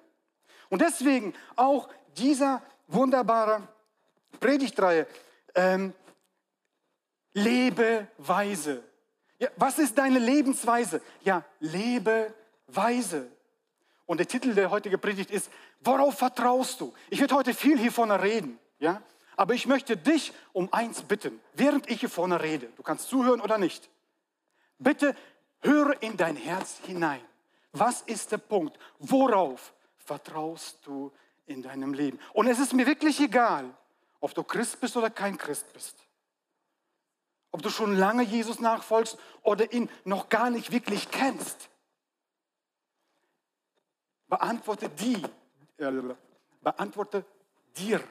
Und 0.68 0.82
deswegen 0.82 1.34
auch 1.56 1.88
dieser 2.16 2.62
wunderbare 2.86 3.66
Predigtreihe, 4.38 5.06
ähm, 5.54 5.94
Lebeweise. 7.32 8.84
Ja, 9.38 9.48
was 9.56 9.78
ist 9.78 9.96
deine 9.96 10.18
Lebensweise? 10.18 11.00
Ja, 11.22 11.44
Lebeweise. 11.60 13.30
Und 14.08 14.16
der 14.16 14.26
Titel 14.26 14.54
der 14.54 14.70
heutigen 14.70 14.98
Predigt 14.98 15.30
ist, 15.30 15.50
worauf 15.80 16.16
vertraust 16.16 16.80
du? 16.80 16.94
Ich 17.10 17.20
werde 17.20 17.34
heute 17.34 17.52
viel 17.52 17.78
hier 17.78 17.92
vorne 17.92 18.22
reden, 18.22 18.58
ja? 18.78 19.02
Aber 19.36 19.52
ich 19.52 19.66
möchte 19.66 19.98
dich 19.98 20.32
um 20.54 20.72
eins 20.72 21.02
bitten, 21.02 21.38
während 21.52 21.90
ich 21.90 22.00
hier 22.00 22.08
vorne 22.08 22.42
rede. 22.42 22.72
Du 22.76 22.82
kannst 22.82 23.10
zuhören 23.10 23.42
oder 23.42 23.58
nicht. 23.58 23.90
Bitte 24.78 25.14
Höre 25.60 26.02
in 26.02 26.16
dein 26.16 26.36
Herz 26.36 26.78
hinein. 26.86 27.20
Was 27.72 28.00
ist 28.00 28.32
der 28.32 28.38
Punkt? 28.38 28.78
Worauf 28.98 29.74
vertraust 29.98 30.78
du 30.86 31.12
in 31.44 31.62
deinem 31.62 31.92
Leben? 31.92 32.18
Und 32.32 32.46
es 32.46 32.58
ist 32.58 32.72
mir 32.72 32.86
wirklich 32.86 33.20
egal, 33.20 33.68
ob 34.20 34.32
du 34.34 34.42
Christ 34.42 34.80
bist 34.80 34.96
oder 34.96 35.10
kein 35.10 35.36
Christ 35.36 35.70
bist. 35.74 35.96
Ob 37.50 37.60
du 37.60 37.68
schon 37.68 37.94
lange 37.94 38.22
Jesus 38.22 38.58
nachfolgst 38.58 39.18
oder 39.42 39.70
ihn 39.70 39.90
noch 40.04 40.30
gar 40.30 40.48
nicht 40.48 40.72
wirklich 40.72 41.10
kennst. 41.10 41.68
Beantworte 44.28 44.88
die, 44.90 45.22
äh, 45.78 45.92
beantworte 46.60 47.24
dir 47.76 48.02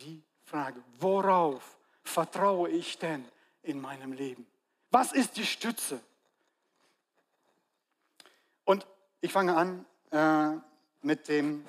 die 0.00 0.22
Frage, 0.44 0.82
worauf 0.98 1.76
vertraue 2.02 2.70
ich 2.70 2.98
denn 2.98 3.24
in 3.62 3.80
meinem 3.80 4.12
Leben? 4.12 4.46
Was 4.90 5.12
ist 5.12 5.36
die 5.36 5.46
Stütze? 5.46 6.00
Und 8.64 8.86
ich 9.20 9.32
fange 9.32 9.56
an 9.56 9.86
äh, 10.10 10.58
mit 11.02 11.28
dem 11.28 11.64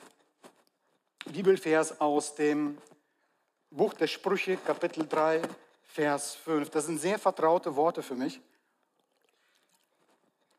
Bibelvers 1.25 1.99
aus 1.99 2.35
dem 2.35 2.77
Buch 3.69 3.93
der 3.93 4.07
Sprüche, 4.07 4.57
Kapitel 4.57 5.07
3, 5.07 5.41
Vers 5.83 6.35
5. 6.35 6.69
Das 6.69 6.85
sind 6.85 6.99
sehr 6.99 7.19
vertraute 7.19 7.75
Worte 7.75 8.01
für 8.01 8.15
mich. 8.15 8.41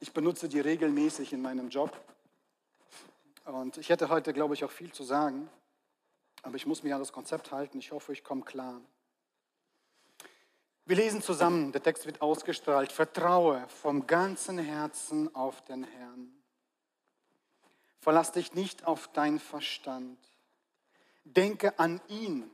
Ich 0.03 0.13
benutze 0.13 0.49
die 0.49 0.59
regelmäßig 0.59 1.33
in 1.33 1.41
meinem 1.41 1.69
Job. 1.69 1.97
Und 3.45 3.79
ich 3.79 3.89
hätte 3.89 4.09
heute, 4.09 4.33
glaube 4.33 4.55
ich, 4.55 4.65
auch 4.65 4.71
viel 4.71 4.93
zu 4.93 5.05
sagen. 5.05 5.49
Aber 6.43 6.57
ich 6.57 6.67
muss 6.67 6.83
mich 6.83 6.93
an 6.93 6.99
das 6.99 7.13
Konzept 7.13 7.53
halten. 7.53 7.79
Ich 7.79 7.93
hoffe, 7.93 8.13
ich 8.13 8.25
komme 8.25 8.43
klar. 8.43 8.81
Wir 10.85 10.97
lesen 10.97 11.23
zusammen, 11.23 11.71
der 11.71 11.83
Text 11.83 12.05
wird 12.05 12.21
ausgestrahlt. 12.21 12.91
Vertraue 12.91 13.65
vom 13.69 14.07
ganzen 14.09 14.59
Herzen 14.59 15.33
auf 15.35 15.63
den 15.63 15.85
Herrn. 15.85 16.35
Verlass 18.01 18.33
dich 18.33 18.55
nicht 18.55 18.85
auf 18.85 19.09
dein 19.13 19.39
Verstand. 19.39 20.19
Denke 21.23 21.79
an 21.79 22.01
ihn, 22.09 22.51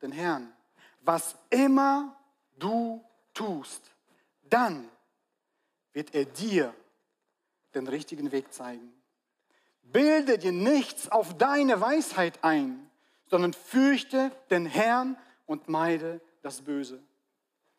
den 0.00 0.12
Herrn 0.12 0.56
was 1.06 1.36
immer 1.50 2.16
du 2.58 3.04
tust, 3.32 3.92
dann 4.42 4.88
wird 5.92 6.14
er 6.14 6.24
dir 6.24 6.74
den 7.76 7.86
richtigen 7.86 8.32
Weg 8.32 8.52
zeigen. 8.52 8.92
Bilde 9.82 10.38
dir 10.38 10.52
nichts 10.52 11.08
auf 11.08 11.36
deine 11.38 11.80
Weisheit 11.80 12.42
ein, 12.42 12.90
sondern 13.26 13.52
fürchte 13.52 14.32
den 14.50 14.66
Herrn 14.66 15.16
und 15.46 15.68
meide 15.68 16.20
das 16.42 16.62
Böse. 16.62 17.00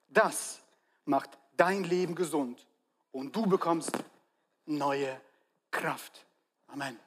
Das 0.07 0.61
macht 1.05 1.37
dein 1.57 1.83
Leben 1.83 2.15
gesund 2.15 2.65
und 3.11 3.35
du 3.35 3.45
bekommst 3.45 3.91
neue 4.65 5.19
Kraft. 5.71 6.25
Amen. 6.67 6.97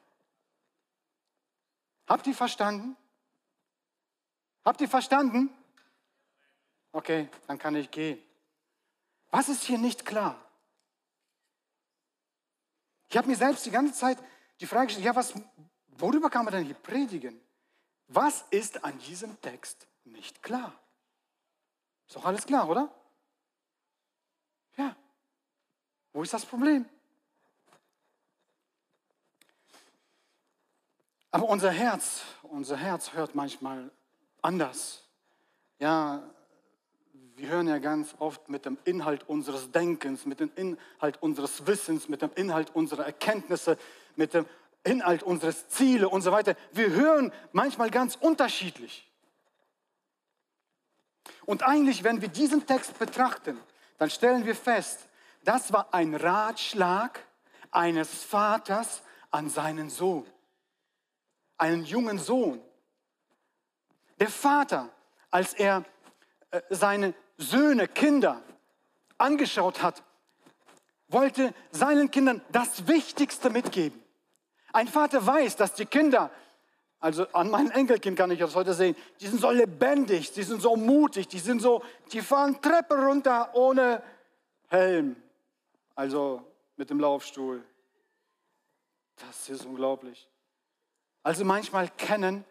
Habt 2.06 2.26
ihr 2.26 2.34
verstanden? 2.34 2.96
Habt 4.64 4.80
ihr 4.80 4.88
verstanden? 4.88 5.50
Okay, 6.92 7.28
dann 7.46 7.58
kann 7.58 7.76
ich 7.76 7.90
gehen. 7.90 8.18
Was 9.30 9.48
ist 9.48 9.62
hier 9.62 9.78
nicht 9.78 10.04
klar? 10.04 10.36
Ich 13.10 13.16
habe 13.16 13.26
mir 13.26 13.36
selbst 13.36 13.66
die 13.66 13.72
ganze 13.72 13.92
Zeit 13.92 14.18
die 14.60 14.66
Frage 14.66 14.86
gestellt, 14.86 15.04
ja, 15.04 15.16
was, 15.16 15.34
worüber 15.88 16.30
kann 16.30 16.44
man 16.44 16.54
denn 16.54 16.64
hier 16.64 16.76
predigen? 16.76 17.40
Was 18.06 18.44
ist 18.50 18.84
an 18.84 18.96
diesem 19.00 19.40
Text 19.40 19.88
nicht 20.04 20.42
klar? 20.42 20.72
Ist 22.06 22.14
doch 22.14 22.24
alles 22.24 22.46
klar, 22.46 22.68
oder? 22.68 22.88
Ja. 24.76 24.94
Wo 26.12 26.22
ist 26.22 26.32
das 26.32 26.46
Problem? 26.46 26.88
Aber 31.32 31.48
unser 31.48 31.70
Herz, 31.70 32.22
unser 32.42 32.76
Herz 32.76 33.12
hört 33.12 33.34
manchmal 33.34 33.90
anders. 34.40 35.04
Ja, 35.78 36.22
wir 37.40 37.48
hören 37.48 37.68
ja 37.68 37.78
ganz 37.78 38.14
oft 38.18 38.50
mit 38.50 38.66
dem 38.66 38.76
Inhalt 38.84 39.26
unseres 39.26 39.72
Denkens, 39.72 40.26
mit 40.26 40.40
dem 40.40 40.50
Inhalt 40.56 41.22
unseres 41.22 41.66
Wissens, 41.66 42.06
mit 42.06 42.20
dem 42.20 42.30
Inhalt 42.34 42.74
unserer 42.74 43.06
Erkenntnisse, 43.06 43.78
mit 44.14 44.34
dem 44.34 44.44
Inhalt 44.84 45.22
unseres 45.22 45.66
Ziele 45.68 46.10
und 46.10 46.20
so 46.20 46.32
weiter. 46.32 46.54
Wir 46.72 46.90
hören 46.90 47.32
manchmal 47.52 47.90
ganz 47.90 48.16
unterschiedlich. 48.16 49.10
Und 51.46 51.62
eigentlich, 51.62 52.04
wenn 52.04 52.20
wir 52.20 52.28
diesen 52.28 52.66
Text 52.66 52.98
betrachten, 52.98 53.58
dann 53.96 54.10
stellen 54.10 54.44
wir 54.44 54.54
fest, 54.54 55.08
das 55.42 55.72
war 55.72 55.94
ein 55.94 56.14
Ratschlag 56.14 57.20
eines 57.70 58.22
Vaters 58.22 59.02
an 59.30 59.48
seinen 59.48 59.88
Sohn, 59.88 60.26
einen 61.56 61.86
jungen 61.86 62.18
Sohn. 62.18 62.60
Der 64.18 64.28
Vater, 64.28 64.90
als 65.30 65.54
er 65.54 65.86
äh, 66.50 66.60
seine 66.68 67.14
Söhne, 67.40 67.88
Kinder 67.88 68.42
angeschaut 69.18 69.82
hat, 69.82 70.02
wollte 71.08 71.52
seinen 71.72 72.10
Kindern 72.10 72.40
das 72.52 72.86
Wichtigste 72.86 73.50
mitgeben. 73.50 74.00
Ein 74.72 74.86
Vater 74.86 75.26
weiß, 75.26 75.56
dass 75.56 75.74
die 75.74 75.86
Kinder, 75.86 76.30
also 77.00 77.26
an 77.32 77.50
meinem 77.50 77.70
Enkelkind 77.70 78.16
kann 78.16 78.30
ich 78.30 78.38
das 78.38 78.54
heute 78.54 78.74
sehen, 78.74 78.94
die 79.20 79.26
sind 79.26 79.40
so 79.40 79.50
lebendig, 79.50 80.32
die 80.32 80.42
sind 80.42 80.62
so 80.62 80.76
mutig, 80.76 81.26
die 81.28 81.38
sind 81.38 81.60
so, 81.60 81.82
die 82.12 82.20
fahren 82.20 82.60
Treppe 82.60 82.94
runter 82.94 83.50
ohne 83.54 84.02
Helm, 84.68 85.16
also 85.96 86.46
mit 86.76 86.90
dem 86.90 87.00
Laufstuhl. 87.00 87.64
Das 89.16 89.48
ist 89.48 89.64
unglaublich. 89.64 90.28
Also 91.22 91.44
manchmal 91.44 91.88
kennen 91.88 92.44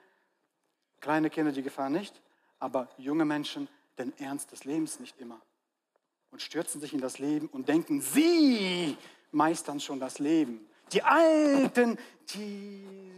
kleine 1.00 1.30
Kinder 1.30 1.52
die 1.52 1.64
Gefahr 1.64 1.90
nicht, 1.90 2.22
aber 2.60 2.90
junge 2.98 3.24
Menschen 3.24 3.70
den 4.00 4.18
Ernst 4.20 4.52
des 4.52 4.64
Lebens 4.64 5.00
nicht 5.00 5.20
immer 5.20 5.40
und 6.32 6.42
stürzen 6.42 6.80
sich 6.82 6.94
in 6.94 7.02
das 7.02 7.20
Leben 7.20 7.48
und 7.48 7.68
denken, 7.70 8.02
sie 8.02 8.98
meistern 9.32 9.80
schon 9.80 10.00
das 10.00 10.20
Leben. 10.20 10.66
Die 10.92 11.04
Alten, 11.04 11.98
die, 12.34 13.12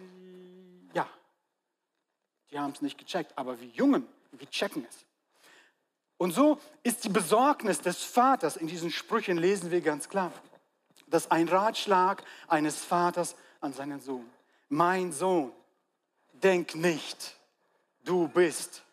ja, 0.93 1.07
die 2.49 2.59
haben 2.59 2.73
es 2.73 2.81
nicht 2.81 2.97
gecheckt, 2.97 3.37
aber 3.37 3.59
wir 3.59 3.67
Jungen, 3.69 4.07
wir 4.31 4.49
checken 4.49 4.85
es. 4.89 5.05
Und 6.17 6.31
so 6.31 6.59
ist 6.83 7.03
die 7.03 7.09
Besorgnis 7.09 7.81
des 7.81 8.03
Vaters, 8.03 8.55
in 8.55 8.67
diesen 8.67 8.91
Sprüchen 8.91 9.37
lesen 9.37 9.71
wir 9.71 9.81
ganz 9.81 10.07
klar, 10.07 10.31
dass 11.07 11.31
ein 11.31 11.47
Ratschlag 11.47 12.23
eines 12.47 12.83
Vaters 12.83 13.35
an 13.59 13.73
seinen 13.73 13.99
Sohn. 14.01 14.29
Mein 14.69 15.11
Sohn, 15.11 15.51
denk 16.33 16.75
nicht, 16.75 17.37
du 18.03 18.27
bist 18.27 18.83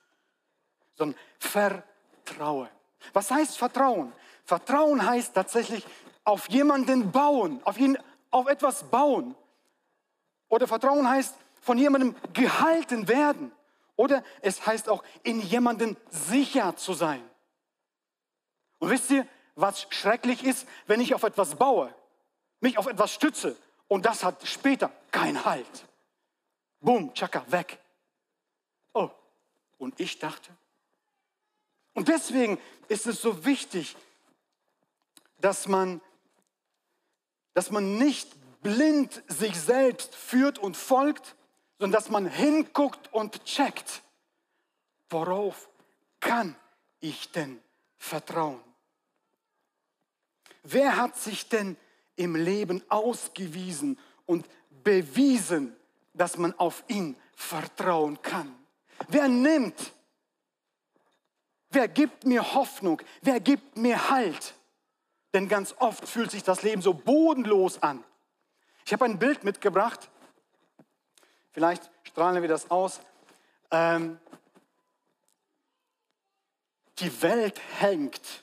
sondern 0.99 1.19
vertraue. 1.39 2.69
Was 3.13 3.31
heißt 3.31 3.57
Vertrauen? 3.57 4.13
Vertrauen 4.45 5.05
heißt 5.05 5.35
tatsächlich 5.35 5.87
auf 6.25 6.49
jemanden 6.51 7.11
bauen, 7.11 7.61
auf, 7.65 7.79
ihn, 7.79 7.97
auf 8.31 8.49
etwas 8.49 8.85
bauen. 8.85 9.35
Oder 10.49 10.67
Vertrauen 10.67 11.09
heißt 11.09 11.35
von 11.61 11.79
jemandem 11.79 12.15
gehalten 12.33 13.09
werden. 13.09 13.53
Oder 13.97 14.23
es 14.43 14.67
heißt 14.67 14.89
auch 14.89 15.03
in 15.23 15.41
jemanden 15.41 15.97
sicher 16.11 16.77
zu 16.77 16.93
sein. 16.93 17.23
Und 18.79 18.91
wisst 18.91 19.11
ihr, 19.11 19.27
was 19.55 19.87
schrecklich 19.91 20.45
ist, 20.45 20.69
wenn 20.87 21.01
ich 21.01 21.15
auf 21.15 21.25
etwas 21.25 21.57
baue, 21.57 21.93
mich 22.61 22.79
auf 22.79 22.87
etwas 22.87 23.13
stütze 23.13 23.57
und 23.89 24.07
das 24.07 24.23
hat 24.23 24.47
später 24.47 24.91
keinen 25.11 25.45
Halt. 25.45 25.87
Boom, 26.81 27.13
tschakka, 27.13 27.45
weg. 27.51 27.79
Oh, 28.93 29.11
und 29.79 29.99
ich 29.99 30.19
dachte, 30.19 30.57
und 31.99 32.07
deswegen 32.07 32.61
ist 32.87 33.09
es 33.09 33.21
so 33.21 33.45
wichtig, 33.45 33.97
dass 35.41 35.67
man, 35.67 36.01
dass 37.55 37.73
man 37.73 37.99
nicht 37.99 38.29
blind 38.63 39.21
sich 39.27 39.59
selbst 39.59 40.15
führt 40.15 40.61
und 40.61 40.77
folgt, 40.77 41.35
sondern 41.77 42.01
dass 42.01 42.09
man 42.09 42.29
hinguckt 42.29 43.13
und 43.13 43.45
checkt, 43.45 44.05
worauf 45.11 45.69
kann 46.21 46.55
ich 47.01 47.33
denn 47.33 47.61
vertrauen? 47.97 48.61
Wer 50.63 50.99
hat 50.99 51.17
sich 51.17 51.49
denn 51.49 51.77
im 52.15 52.37
Leben 52.37 52.81
ausgewiesen 52.89 53.99
und 54.25 54.47
bewiesen, 54.85 55.75
dass 56.15 56.39
man 56.39 56.57
auf 56.61 56.85
ihn 56.87 57.17
vertrauen 57.35 58.23
kann? 58.23 58.55
Wer 59.09 59.27
nimmt 59.27 59.93
Wer 61.71 61.89
gibt 61.89 62.25
mir 62.25 62.55
Hoffnung? 62.55 63.03
Wer 63.23 63.41
gibt 63.41 63.77
mir 63.77 64.11
Halt? 64.11 64.55
Denn 65.35 65.49
ganz 65.49 65.75
oft 65.79 66.09
fühlt 66.09 66.31
sich 66.31 66.43
das 66.43 66.63
Leben 66.63 66.81
so 66.81 66.95
bodenlos 66.95 67.83
an. 67.83 68.03
Ich 68.87 68.93
habe 68.93 69.05
ein 69.05 69.19
Bild 69.19 69.45
mitgebracht. 69.45 70.11
Vielleicht 71.53 71.91
strahlen 72.05 72.41
wir 72.41 72.49
das 72.49 72.71
aus. 72.71 73.01
Ähm, 73.71 74.19
die 76.99 77.23
Welt 77.23 77.61
hängt 77.79 78.43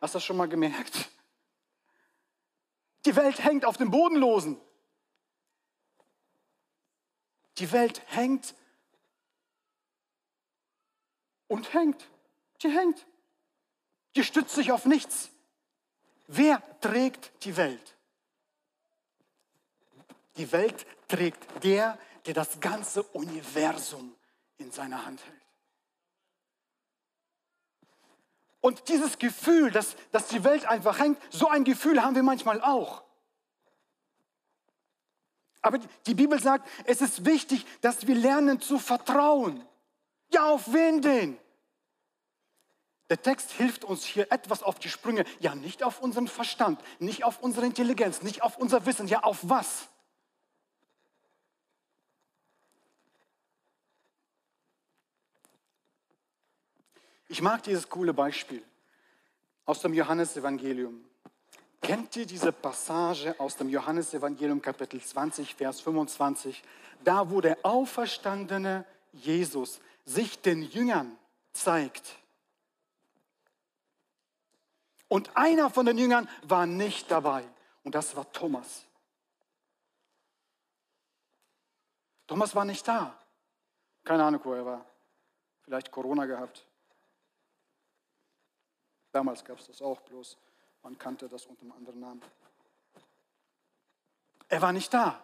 Hast 0.00 0.14
du 0.14 0.18
das 0.18 0.24
schon 0.24 0.36
mal 0.36 0.48
gemerkt? 0.48 1.10
Die 3.04 3.16
Welt 3.16 3.42
hängt 3.42 3.64
auf 3.64 3.76
dem 3.76 3.90
Bodenlosen. 3.90 4.60
Die 7.58 7.72
Welt 7.72 8.02
hängt 8.06 8.54
und 11.48 11.72
hängt. 11.74 12.08
Die 12.62 12.70
hängt. 12.70 13.06
Die 14.14 14.24
stützt 14.24 14.54
sich 14.54 14.72
auf 14.72 14.84
nichts. 14.84 15.30
Wer 16.26 16.62
trägt 16.80 17.44
die 17.44 17.56
Welt? 17.56 17.96
Die 20.36 20.50
Welt 20.52 20.86
trägt 21.08 21.64
der, 21.64 21.98
der 22.26 22.34
das 22.34 22.60
ganze 22.60 23.02
Universum 23.02 24.14
in 24.58 24.70
seiner 24.70 25.04
Hand 25.04 25.24
hält. 25.24 25.38
Und 28.60 28.88
dieses 28.88 29.18
Gefühl, 29.18 29.70
dass, 29.70 29.96
dass 30.12 30.28
die 30.28 30.44
Welt 30.44 30.66
einfach 30.66 30.98
hängt, 30.98 31.18
so 31.30 31.48
ein 31.48 31.64
Gefühl 31.64 32.02
haben 32.02 32.14
wir 32.14 32.22
manchmal 32.22 32.60
auch. 32.60 33.02
Aber 35.62 35.78
die 36.06 36.14
Bibel 36.14 36.40
sagt, 36.40 36.68
es 36.84 37.00
ist 37.00 37.24
wichtig, 37.24 37.64
dass 37.80 38.06
wir 38.06 38.14
lernen 38.14 38.60
zu 38.60 38.78
vertrauen. 38.78 39.64
Auf 40.40 40.72
wen 40.72 41.02
denn? 41.02 41.38
Der 43.10 43.22
Text 43.22 43.52
hilft 43.52 43.84
uns 43.84 44.04
hier 44.04 44.30
etwas 44.30 44.62
auf 44.62 44.78
die 44.78 44.90
Sprünge. 44.90 45.24
Ja, 45.40 45.54
nicht 45.54 45.82
auf 45.82 46.00
unseren 46.00 46.28
Verstand, 46.28 46.80
nicht 46.98 47.24
auf 47.24 47.40
unsere 47.40 47.64
Intelligenz, 47.64 48.22
nicht 48.22 48.42
auf 48.42 48.58
unser 48.58 48.84
Wissen. 48.84 49.08
Ja, 49.08 49.22
auf 49.22 49.38
was? 49.42 49.88
Ich 57.30 57.42
mag 57.42 57.62
dieses 57.62 57.88
coole 57.88 58.14
Beispiel 58.14 58.62
aus 59.64 59.80
dem 59.80 59.92
Johannesevangelium. 59.92 61.04
Kennt 61.80 62.16
ihr 62.16 62.26
diese 62.26 62.52
Passage 62.52 63.34
aus 63.38 63.56
dem 63.56 63.68
Johannesevangelium 63.68 64.60
Kapitel 64.60 65.00
20, 65.00 65.54
Vers 65.54 65.80
25, 65.80 66.62
da 67.04 67.30
wo 67.30 67.40
der 67.40 67.58
auferstandene 67.62 68.84
Jesus 69.12 69.80
sich 70.08 70.40
den 70.40 70.62
Jüngern 70.62 71.16
zeigt? 71.52 72.16
Und 75.08 75.36
einer 75.36 75.70
von 75.70 75.86
den 75.86 75.98
Jüngern 75.98 76.28
war 76.42 76.66
nicht 76.66 77.10
dabei 77.10 77.44
und 77.82 77.94
das 77.94 78.14
war 78.16 78.30
Thomas. 78.32 78.84
Thomas 82.26 82.54
war 82.54 82.64
nicht 82.64 82.86
da. 82.86 83.18
Keine 84.04 84.24
Ahnung, 84.24 84.40
wo 84.44 84.52
er 84.52 84.64
war. 84.64 84.84
Vielleicht 85.62 85.90
Corona 85.90 86.26
gehabt. 86.26 86.66
Damals 89.12 89.44
gab 89.44 89.58
es 89.58 89.66
das 89.66 89.80
auch, 89.80 90.00
bloß 90.02 90.36
man 90.82 90.98
kannte 90.98 91.28
das 91.28 91.46
unter 91.46 91.62
einem 91.62 91.72
anderen 91.72 92.00
Namen. 92.00 92.22
Er 94.48 94.62
war 94.62 94.72
nicht 94.72 94.92
da. 94.92 95.22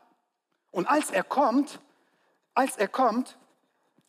Und 0.71 0.87
als 0.87 1.11
er 1.11 1.25
kommt, 1.25 1.79
als 2.55 2.77
er 2.77 2.89
kommt, 2.89 3.39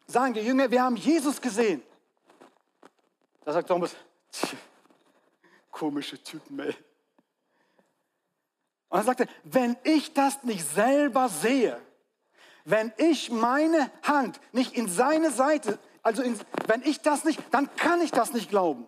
sagen 0.07 0.33
die 0.33 0.41
Jünger, 0.41 0.69
wir 0.69 0.83
haben 0.83 0.95
Jesus 0.95 1.41
gesehen. 1.41 1.81
Da 3.43 3.53
sagt 3.53 3.67
Thomas, 3.67 3.95
komische 5.71 6.21
Typen, 6.21 6.59
ey. 6.59 6.75
Und 8.89 8.99
er 8.99 9.03
sagte, 9.03 9.27
wenn 9.43 9.75
ich 9.83 10.13
das 10.13 10.43
nicht 10.43 10.65
selber 10.65 11.29
sehe, 11.29 11.81
wenn 12.63 12.93
ich 12.97 13.29
meine 13.29 13.91
Hand 14.03 14.39
nicht 14.51 14.73
in 14.73 14.87
seine 14.87 15.31
Seite, 15.31 15.77
also 16.01 16.23
in, 16.23 16.39
wenn 16.67 16.81
ich 16.83 17.01
das 17.01 17.23
nicht, 17.23 17.39
dann 17.51 17.73
kann 17.75 18.01
ich 18.01 18.11
das 18.11 18.33
nicht 18.33 18.49
glauben. 18.49 18.87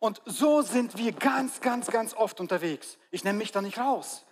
Und 0.00 0.20
so 0.24 0.62
sind 0.62 0.96
wir 0.98 1.12
ganz, 1.12 1.60
ganz, 1.60 1.86
ganz 1.86 2.14
oft 2.14 2.40
unterwegs. 2.40 2.98
Ich 3.12 3.22
nehme 3.22 3.38
mich 3.38 3.52
da 3.52 3.62
nicht 3.62 3.78
raus. 3.78 4.24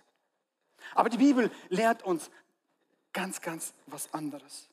Aber 0.95 1.09
die 1.09 1.17
Bibel 1.17 1.49
lehrt 1.69 2.03
uns 2.03 2.29
ganz, 3.13 3.39
ganz 3.39 3.73
was 3.85 4.13
anderes. 4.13 4.70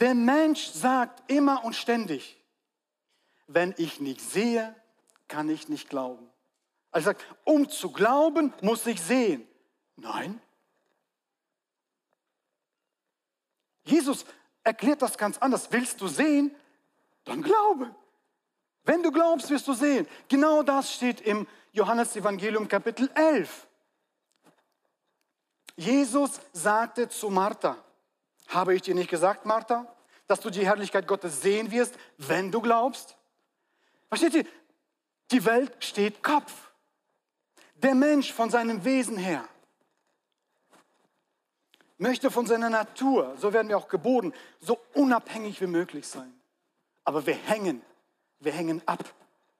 Der 0.00 0.14
Mensch 0.14 0.66
sagt 0.70 1.30
immer 1.30 1.62
und 1.64 1.76
ständig, 1.76 2.40
wenn 3.46 3.74
ich 3.76 4.00
nicht 4.00 4.20
sehe, 4.20 4.74
kann 5.28 5.48
ich 5.50 5.68
nicht 5.68 5.90
glauben. 5.90 6.28
Also 6.90 7.06
sagt, 7.06 7.24
um 7.44 7.68
zu 7.68 7.92
glauben, 7.92 8.52
muss 8.62 8.86
ich 8.86 9.00
sehen. 9.00 9.46
Nein. 9.96 10.40
Jesus 13.84 14.24
erklärt 14.64 15.02
das 15.02 15.18
ganz 15.18 15.38
anders. 15.38 15.70
Willst 15.70 16.00
du 16.00 16.08
sehen? 16.08 16.54
Dann 17.24 17.42
glaube. 17.42 17.94
Wenn 18.84 19.02
du 19.02 19.12
glaubst, 19.12 19.50
wirst 19.50 19.68
du 19.68 19.74
sehen. 19.74 20.08
Genau 20.28 20.62
das 20.62 20.94
steht 20.94 21.20
im 21.20 21.46
Johannesevangelium 21.72 22.66
Kapitel 22.66 23.10
11. 23.14 23.66
Jesus 25.76 26.40
sagte 26.52 27.08
zu 27.08 27.30
Martha, 27.30 27.76
habe 28.50 28.74
ich 28.74 28.82
dir 28.82 28.94
nicht 28.94 29.10
gesagt, 29.10 29.46
Martha, 29.46 29.86
dass 30.26 30.40
du 30.40 30.50
die 30.50 30.64
Herrlichkeit 30.64 31.06
Gottes 31.06 31.40
sehen 31.42 31.70
wirst, 31.70 31.94
wenn 32.18 32.52
du 32.52 32.60
glaubst? 32.60 33.16
Versteht 34.08 34.34
ihr? 34.34 34.44
Die 35.30 35.44
Welt 35.44 35.72
steht 35.80 36.22
Kopf. 36.22 36.70
Der 37.76 37.94
Mensch 37.94 38.32
von 38.32 38.50
seinem 38.50 38.84
Wesen 38.84 39.16
her 39.16 39.44
möchte 41.98 42.30
von 42.30 42.46
seiner 42.46 42.70
Natur, 42.70 43.34
so 43.36 43.52
werden 43.52 43.68
wir 43.68 43.76
auch 43.76 43.88
geboren, 43.88 44.32
so 44.60 44.78
unabhängig 44.94 45.60
wie 45.60 45.66
möglich 45.66 46.06
sein. 46.06 46.32
Aber 47.04 47.26
wir 47.26 47.34
hängen 47.34 47.82
wir 48.40 48.52
hängen 48.52 48.82
ab. 48.86 49.04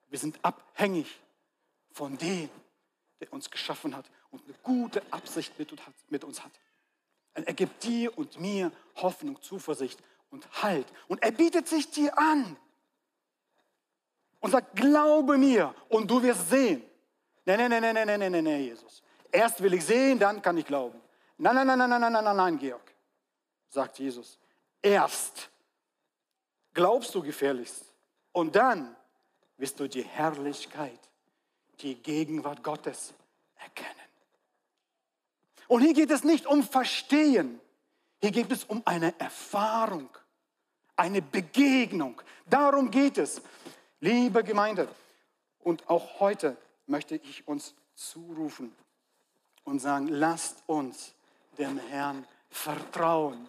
Wir 0.08 0.18
sind 0.18 0.38
abhängig 0.42 1.20
von 1.92 2.16
dem, 2.16 2.50
der 3.20 3.32
uns 3.32 3.50
geschaffen 3.50 3.94
hat 3.94 4.10
und 4.30 4.42
eine 4.44 4.54
gute 4.62 5.02
Absicht 5.12 5.52
mit 5.58 6.24
uns 6.24 6.42
hat. 6.42 6.52
Und 7.34 7.46
er 7.46 7.54
gibt 7.54 7.82
dir 7.84 8.16
und 8.16 8.38
mir 8.40 8.72
Hoffnung, 8.96 9.40
Zuversicht 9.42 10.02
und 10.30 10.46
Halt. 10.62 10.86
Und 11.08 11.22
er 11.22 11.32
bietet 11.32 11.68
sich 11.68 11.90
dir 11.90 12.16
an 12.18 12.56
und 14.40 14.50
sagt, 14.50 14.76
glaube 14.76 15.38
mir 15.38 15.74
und 15.88 16.10
du 16.10 16.22
wirst 16.22 16.50
sehen. 16.50 16.82
Nein, 17.44 17.58
nein, 17.58 17.70
nein, 17.70 17.82
nein, 17.82 17.94
nein, 17.94 18.20
nein, 18.20 18.32
nein, 18.32 18.44
nein, 18.44 18.60
Jesus. 18.60 19.02
Erst 19.32 19.62
will 19.62 19.74
ich 19.74 19.84
sehen, 19.84 20.18
dann 20.18 20.42
kann 20.42 20.58
ich 20.58 20.66
glauben. 20.66 21.00
Nein, 21.38 21.54
nein, 21.54 21.66
nein, 21.66 21.78
nein, 21.78 21.88
nein, 21.88 22.12
nein, 22.12 22.24
nein, 22.24 22.36
nein, 22.36 22.58
Georg, 22.58 22.94
sagt 23.68 23.98
Jesus. 23.98 24.38
Erst 24.82 25.50
glaubst 26.74 27.14
du 27.14 27.22
gefährlichst. 27.22 27.84
Und 28.32 28.54
dann 28.54 28.96
wirst 29.56 29.80
du 29.80 29.88
die 29.88 30.02
Herrlichkeit, 30.02 31.00
die 31.80 31.94
Gegenwart 31.96 32.62
Gottes 32.62 33.14
erkennen. 33.56 34.09
Und 35.70 35.82
hier 35.82 35.94
geht 35.94 36.10
es 36.10 36.24
nicht 36.24 36.46
um 36.46 36.64
Verstehen, 36.64 37.60
hier 38.20 38.32
geht 38.32 38.50
es 38.50 38.64
um 38.64 38.82
eine 38.86 39.14
Erfahrung, 39.20 40.08
eine 40.96 41.22
Begegnung. 41.22 42.20
Darum 42.44 42.90
geht 42.90 43.18
es. 43.18 43.40
Liebe 44.00 44.42
Gemeinde, 44.42 44.88
und 45.60 45.88
auch 45.88 46.18
heute 46.18 46.56
möchte 46.86 47.14
ich 47.14 47.46
uns 47.46 47.76
zurufen 47.94 48.74
und 49.62 49.78
sagen, 49.78 50.08
lasst 50.08 50.60
uns 50.66 51.14
dem 51.56 51.78
Herrn 51.78 52.26
vertrauen. 52.48 53.46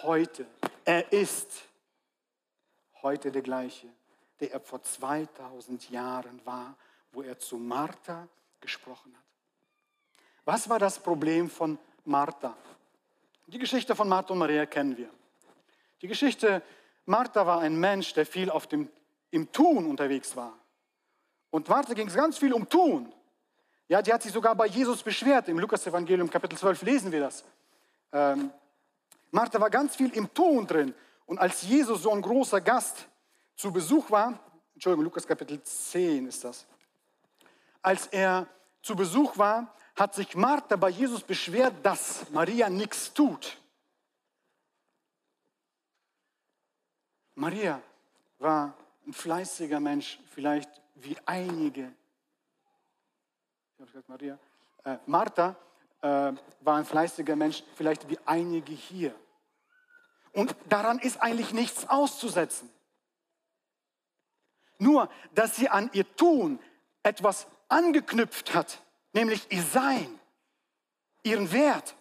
Heute. 0.00 0.46
Er 0.86 1.12
ist 1.12 1.62
heute 3.02 3.30
der 3.30 3.42
gleiche, 3.42 3.88
der 4.40 4.52
er 4.52 4.60
vor 4.60 4.82
2000 4.82 5.90
Jahren 5.90 6.40
war, 6.46 6.74
wo 7.12 7.20
er 7.20 7.38
zu 7.38 7.58
Martha 7.58 8.26
gesprochen 8.62 9.14
hat. 9.14 9.27
Was 10.48 10.66
war 10.66 10.78
das 10.78 10.98
Problem 10.98 11.50
von 11.50 11.76
Martha? 12.06 12.56
Die 13.48 13.58
Geschichte 13.58 13.94
von 13.94 14.08
Martha 14.08 14.32
und 14.32 14.38
Maria 14.38 14.64
kennen 14.64 14.96
wir. 14.96 15.10
Die 16.00 16.08
Geschichte, 16.08 16.62
Martha 17.04 17.44
war 17.44 17.60
ein 17.60 17.78
Mensch, 17.78 18.14
der 18.14 18.24
viel 18.24 18.48
auf 18.48 18.66
dem, 18.66 18.88
im 19.30 19.52
Tun 19.52 19.84
unterwegs 19.84 20.34
war. 20.36 20.54
Und 21.50 21.68
Martha 21.68 21.92
ging 21.92 22.08
es 22.08 22.14
ganz 22.14 22.38
viel 22.38 22.54
um 22.54 22.66
Tun. 22.66 23.12
Ja, 23.88 24.00
die 24.00 24.10
hat 24.10 24.22
sich 24.22 24.32
sogar 24.32 24.54
bei 24.54 24.64
Jesus 24.68 25.02
beschwert. 25.02 25.50
Im 25.50 25.58
Lukas-Evangelium, 25.58 26.30
Kapitel 26.30 26.56
12, 26.56 26.80
lesen 26.80 27.12
wir 27.12 27.20
das. 27.20 27.44
Ähm, 28.10 28.50
Martha 29.30 29.60
war 29.60 29.68
ganz 29.68 29.96
viel 29.96 30.08
im 30.16 30.32
Tun 30.32 30.66
drin. 30.66 30.94
Und 31.26 31.36
als 31.36 31.60
Jesus 31.60 32.00
so 32.00 32.10
ein 32.10 32.22
großer 32.22 32.62
Gast 32.62 33.06
zu 33.54 33.70
Besuch 33.70 34.10
war, 34.10 34.40
Entschuldigung, 34.72 35.04
Lukas 35.04 35.26
Kapitel 35.26 35.62
10 35.62 36.26
ist 36.26 36.42
das, 36.42 36.66
als 37.82 38.06
er 38.06 38.46
zu 38.80 38.96
Besuch 38.96 39.36
war, 39.36 39.74
hat 39.98 40.14
sich 40.14 40.36
Martha 40.36 40.76
bei 40.76 40.90
Jesus 40.90 41.22
beschwert, 41.22 41.74
dass 41.82 42.30
Maria 42.30 42.70
nichts 42.70 43.12
tut. 43.12 43.56
Maria 47.34 47.82
war 48.38 48.74
ein 49.06 49.12
fleißiger 49.12 49.80
Mensch, 49.80 50.18
vielleicht 50.30 50.70
wie 50.94 51.16
einige. 51.26 51.92
Ich 53.74 53.80
habe 53.80 53.86
gesagt, 53.86 54.08
Maria. 54.08 54.38
Äh, 54.84 54.98
Martha 55.06 55.56
äh, 56.00 56.32
war 56.60 56.76
ein 56.76 56.84
fleißiger 56.84 57.36
Mensch, 57.36 57.62
vielleicht 57.74 58.08
wie 58.08 58.18
einige 58.24 58.72
hier. 58.72 59.14
Und 60.32 60.54
daran 60.68 60.98
ist 60.98 61.20
eigentlich 61.20 61.52
nichts 61.52 61.88
auszusetzen. 61.88 62.70
Nur, 64.78 65.08
dass 65.34 65.56
sie 65.56 65.68
an 65.68 65.90
ihr 65.92 66.16
Tun 66.16 66.60
etwas 67.02 67.46
angeknüpft 67.68 68.54
hat, 68.54 68.80
nämlich 69.12 69.46
ihr 69.50 69.62
Sein, 69.62 70.08
ihren 71.22 71.50
Wert. 71.52 71.94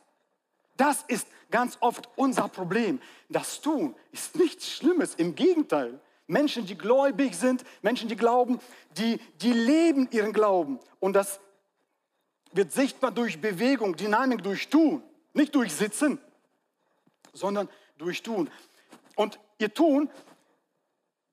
Das 0.76 1.04
ist 1.08 1.28
ganz 1.50 1.78
oft 1.80 2.10
unser 2.16 2.48
Problem. 2.48 3.02
Das 3.30 3.62
Tun 3.62 3.96
ist 4.12 4.36
nichts 4.36 4.70
Schlimmes, 4.70 5.16
im 5.16 5.36
Gegenteil. 5.36 6.00
Menschen, 6.28 6.66
die 6.66 6.78
gläubig 6.78 7.36
sind, 7.36 7.64
Menschen, 7.82 8.10
die 8.10 8.18
glauben, 8.18 8.60
die, 8.98 9.20
die 9.42 9.54
leben 9.54 10.10
ihren 10.12 10.34
Glauben. 10.34 10.80
Und 11.00 11.14
das 11.14 11.40
wird 12.52 12.72
sichtbar 12.72 13.12
durch 13.12 13.40
Bewegung, 13.40 13.96
Dynamik, 13.96 14.44
durch 14.44 14.70
Tun. 14.70 15.02
Nicht 15.34 15.56
durch 15.56 15.74
Sitzen, 15.74 16.20
sondern 17.34 17.70
durch 17.98 18.24
Tun. 18.24 18.50
Und 19.16 19.40
ihr 19.58 19.74
Tun, 19.74 20.10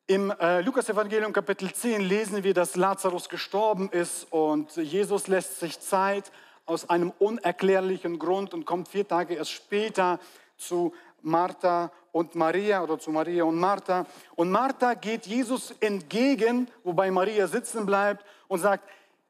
im 0.07 0.31
äh, 0.31 0.61
Lukas-Evangelium 0.61 1.33
Kapitel 1.33 1.73
10 1.73 2.03
lesen 2.03 2.45
wir, 2.45 2.53
dass 2.53 2.77
Lazarus 2.77 3.31
gestorben 3.31 3.89
ist 3.91 4.31
und 4.31 4.77
Jesus 4.77 5.29
lässt 5.29 5.61
sich 5.61 5.81
Zeit 5.81 6.31
aus 6.67 6.91
einem 6.91 7.11
unerklärlichen 7.19 8.19
Grund 8.19 8.53
und 8.53 8.67
kommt 8.67 8.89
vier 8.89 9.09
Tage 9.09 9.35
erst 9.35 9.53
später 9.53 10.19
zu 10.59 10.93
Martha 11.23 11.91
und 12.13 12.35
Maria 12.35 12.83
oder 12.83 12.99
zu 12.99 13.13
Maria 13.13 13.45
und 13.45 13.59
Martha. 13.59 14.05
Und 14.37 14.51
Martha 14.51 14.93
geht 14.93 15.27
Jesus 15.27 15.71
entgegen, 15.81 16.69
wobei 16.83 17.11
Maria 17.11 17.47
sitzen 17.47 17.87
bleibt 17.87 18.27
und 18.47 18.59
sagt, 18.59 18.87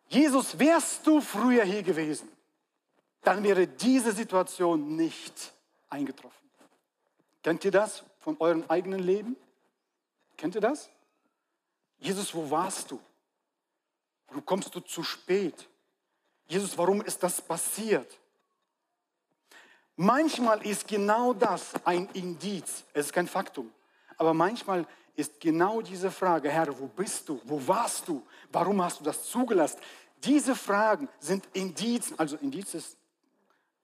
Jesus, 0.09 0.59
wärst 0.59 1.07
du 1.07 1.21
früher 1.21 1.63
hier 1.63 1.85
gewesen, 1.85 2.29
dann 3.23 3.45
wäre 3.45 3.69
diese 3.69 4.11
Situation 4.11 4.97
nicht 4.97 5.53
eingetroffen. 5.89 6.51
Kennt 7.45 7.65
ihr 7.65 7.71
das 7.71 8.03
von 8.19 8.37
eurem 8.41 8.65
eigenen 8.67 9.01
Leben? 9.01 9.37
Kennt 10.37 10.55
ihr 10.55 10.61
das? 10.61 10.91
Jesus, 11.99 12.35
wo 12.35 12.51
warst 12.51 12.91
du? 12.91 13.01
Warum 14.27 14.45
kommst 14.45 14.75
du 14.75 14.81
zu 14.81 15.03
spät? 15.03 15.69
Jesus, 16.47 16.77
warum 16.77 17.01
ist 17.03 17.23
das 17.23 17.41
passiert? 17.41 18.19
Manchmal 19.97 20.67
ist 20.67 20.89
genau 20.89 21.33
das 21.33 21.73
ein 21.85 22.09
Indiz, 22.15 22.85
es 22.93 23.07
ist 23.07 23.13
kein 23.13 23.29
Faktum, 23.29 23.73
aber 24.17 24.35
manchmal 24.35 24.87
ist 25.15 25.39
genau 25.39 25.81
diese 25.81 26.11
Frage, 26.11 26.51
Herr, 26.51 26.77
wo 26.79 26.89
bist 26.89 27.29
du? 27.29 27.41
Wo 27.45 27.65
warst 27.67 28.09
du? 28.09 28.27
Warum 28.51 28.83
hast 28.83 28.99
du 28.99 29.05
das 29.05 29.25
zugelassen? 29.25 29.79
Diese 30.25 30.57
Fragen 30.57 31.09
sind 31.21 31.47
Indizen, 31.53 32.19
also 32.19 32.37
Indiz 32.37 32.75
ist, 32.75 32.97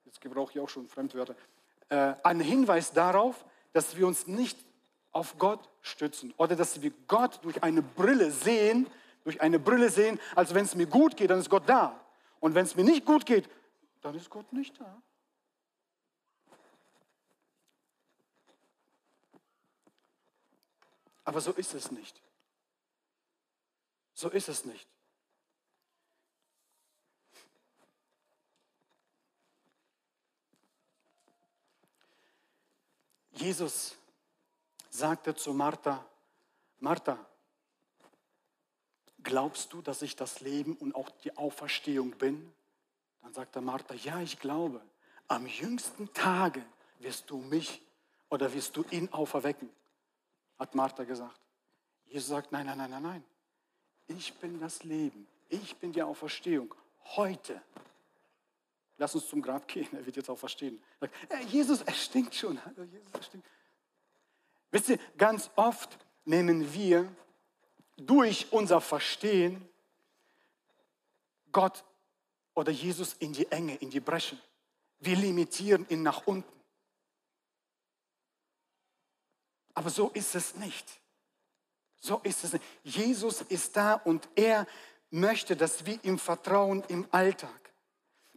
jetzt 0.03 0.19
gebrauche 0.19 0.51
ich 0.51 0.59
auch 0.59 0.67
schon 0.67 0.89
Fremdwörter, 0.89 1.35
äh, 1.87 2.13
ein 2.23 2.41
Hinweis 2.41 2.91
darauf, 2.91 3.45
dass 3.71 3.95
wir 3.95 4.05
uns 4.05 4.27
nicht 4.27 4.59
auf 5.13 5.37
Gott 5.37 5.70
stützen 5.81 6.33
oder 6.37 6.55
dass 6.55 6.81
wir 6.81 6.91
Gott 7.07 7.39
durch 7.43 7.63
eine 7.63 7.81
Brille 7.81 8.31
sehen, 8.31 8.87
durch 9.23 9.41
eine 9.41 9.59
Brille 9.59 9.89
sehen, 9.89 10.19
als 10.35 10.53
wenn 10.53 10.65
es 10.65 10.75
mir 10.75 10.87
gut 10.87 11.17
geht, 11.17 11.29
dann 11.29 11.39
ist 11.39 11.49
Gott 11.49 11.67
da. 11.67 11.99
Und 12.39 12.55
wenn 12.55 12.65
es 12.65 12.75
mir 12.75 12.83
nicht 12.83 13.05
gut 13.05 13.25
geht, 13.25 13.49
dann 14.01 14.15
ist 14.15 14.29
Gott 14.29 14.51
nicht 14.53 14.79
da. 14.79 15.01
Aber 21.23 21.39
so 21.39 21.51
ist 21.51 21.73
es 21.73 21.91
nicht. 21.91 22.21
So 24.13 24.29
ist 24.29 24.49
es 24.49 24.65
nicht. 24.65 24.87
Jesus 33.31 33.95
sagte 34.91 35.35
zu 35.35 35.53
Martha, 35.53 36.05
Martha, 36.79 37.17
glaubst 39.23 39.73
du, 39.73 39.81
dass 39.81 40.01
ich 40.03 40.15
das 40.15 40.41
Leben 40.41 40.75
und 40.77 40.93
auch 40.93 41.09
die 41.23 41.35
Auferstehung 41.35 42.11
bin? 42.11 42.53
Dann 43.21 43.33
sagte 43.33 43.61
Martha, 43.61 43.95
ja, 43.95 44.21
ich 44.21 44.39
glaube. 44.39 44.81
Am 45.27 45.47
jüngsten 45.47 46.13
Tage 46.13 46.63
wirst 46.99 47.29
du 47.29 47.37
mich 47.37 47.81
oder 48.29 48.53
wirst 48.53 48.75
du 48.77 48.85
ihn 48.91 49.11
auferwecken 49.11 49.69
hat 50.61 50.75
Martha 50.75 51.03
gesagt. 51.03 51.39
Jesus 52.05 52.29
sagt, 52.29 52.51
nein, 52.51 52.67
nein, 52.67 52.77
nein, 52.77 52.91
nein, 52.91 53.01
nein. 53.01 53.23
Ich 54.07 54.31
bin 54.35 54.59
das 54.59 54.83
Leben. 54.83 55.27
Ich 55.49 55.75
bin 55.77 55.91
die 55.91 56.03
Auferstehung. 56.03 56.75
Heute. 57.15 57.59
Lass 58.97 59.15
uns 59.15 59.27
zum 59.27 59.41
Grab 59.41 59.67
gehen, 59.67 59.87
er 59.91 60.05
wird 60.05 60.17
jetzt 60.17 60.29
auch 60.29 60.37
verstehen. 60.37 60.79
Sagt, 60.99 61.15
äh, 61.29 61.43
Jesus, 61.45 61.81
er 61.81 61.93
stinkt 61.93 62.35
schon. 62.35 62.59
Jesus, 62.77 63.11
er 63.13 63.23
stinkt. 63.23 63.47
Wisst 64.71 64.89
ihr, 64.89 64.99
ganz 65.17 65.49
oft 65.55 65.97
nehmen 66.25 66.73
wir 66.73 67.13
durch 67.97 68.51
unser 68.51 68.81
Verstehen 68.81 69.67
Gott 71.51 71.83
oder 72.53 72.71
Jesus 72.71 73.13
in 73.13 73.33
die 73.33 73.51
Enge, 73.51 73.75
in 73.75 73.89
die 73.89 73.99
Bresche. 73.99 74.37
Wir 74.99 75.15
limitieren 75.15 75.85
ihn 75.89 76.03
nach 76.03 76.25
unten. 76.25 76.61
Aber 79.73 79.89
so 79.89 80.09
ist 80.09 80.35
es 80.35 80.55
nicht. 80.55 80.85
So 81.99 82.19
ist 82.19 82.43
es 82.43 82.53
nicht. 82.53 82.65
Jesus 82.83 83.41
ist 83.41 83.75
da 83.75 83.93
und 83.93 84.27
er 84.35 84.67
möchte, 85.09 85.55
dass 85.55 85.85
wir 85.85 86.03
ihm 86.03 86.17
vertrauen 86.17 86.83
im 86.87 87.07
Alltag. 87.11 87.73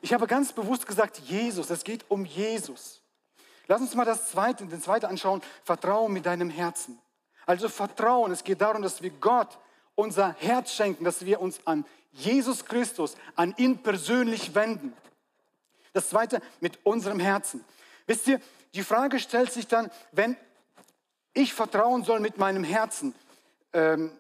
Ich 0.01 0.13
habe 0.13 0.27
ganz 0.27 0.53
bewusst 0.53 0.87
gesagt, 0.87 1.19
Jesus, 1.19 1.71
es 1.71 1.85
geht 1.85 2.11
um 2.11 2.25
Jesus. 2.25 3.04
Lass 3.67 3.81
uns 3.81 3.95
mal 3.95 4.05
das 4.05 4.31
zweite, 4.31 4.67
den 4.67 4.83
zweiten 4.83 5.07
anschauen. 5.07 5.43
Vertrauen 5.65 6.13
mit 6.13 6.27
deinem 6.27 6.51
Herzen. 6.51 6.99
Also 7.47 7.69
Vertrauen, 7.69 8.33
es 8.33 8.45
geht 8.45 8.61
darum, 8.61 8.83
dass 8.83 9.03
wir 9.03 9.11
Gott 9.11 9.59
unser 9.95 10.35
Herz 10.39 10.73
schenken, 10.73 11.05
dass 11.05 11.25
wir 11.25 11.41
uns 11.41 11.61
an 11.67 11.85
Jesus 12.13 12.65
Christus, 12.65 13.17
an 13.37 13.55
ihn 13.57 13.79
persönlich 13.79 14.55
wenden. 14.55 14.93
Das 15.93 16.09
zweite 16.09 16.41
mit 16.61 16.79
unserem 16.85 17.21
Herzen. 17.21 17.65
Wisst 18.07 18.27
ihr, 18.27 18.41
die 18.75 18.83
Frage 18.83 19.19
stellt 19.19 19.53
sich 19.53 19.67
dann, 19.67 19.91
wenn 20.13 20.37
ich 21.33 21.53
vertrauen 21.53 22.05
soll 22.05 22.21
mit 22.21 22.39
meinem 22.39 22.65
Herzen. 22.65 23.15
Ähm, 23.73 24.13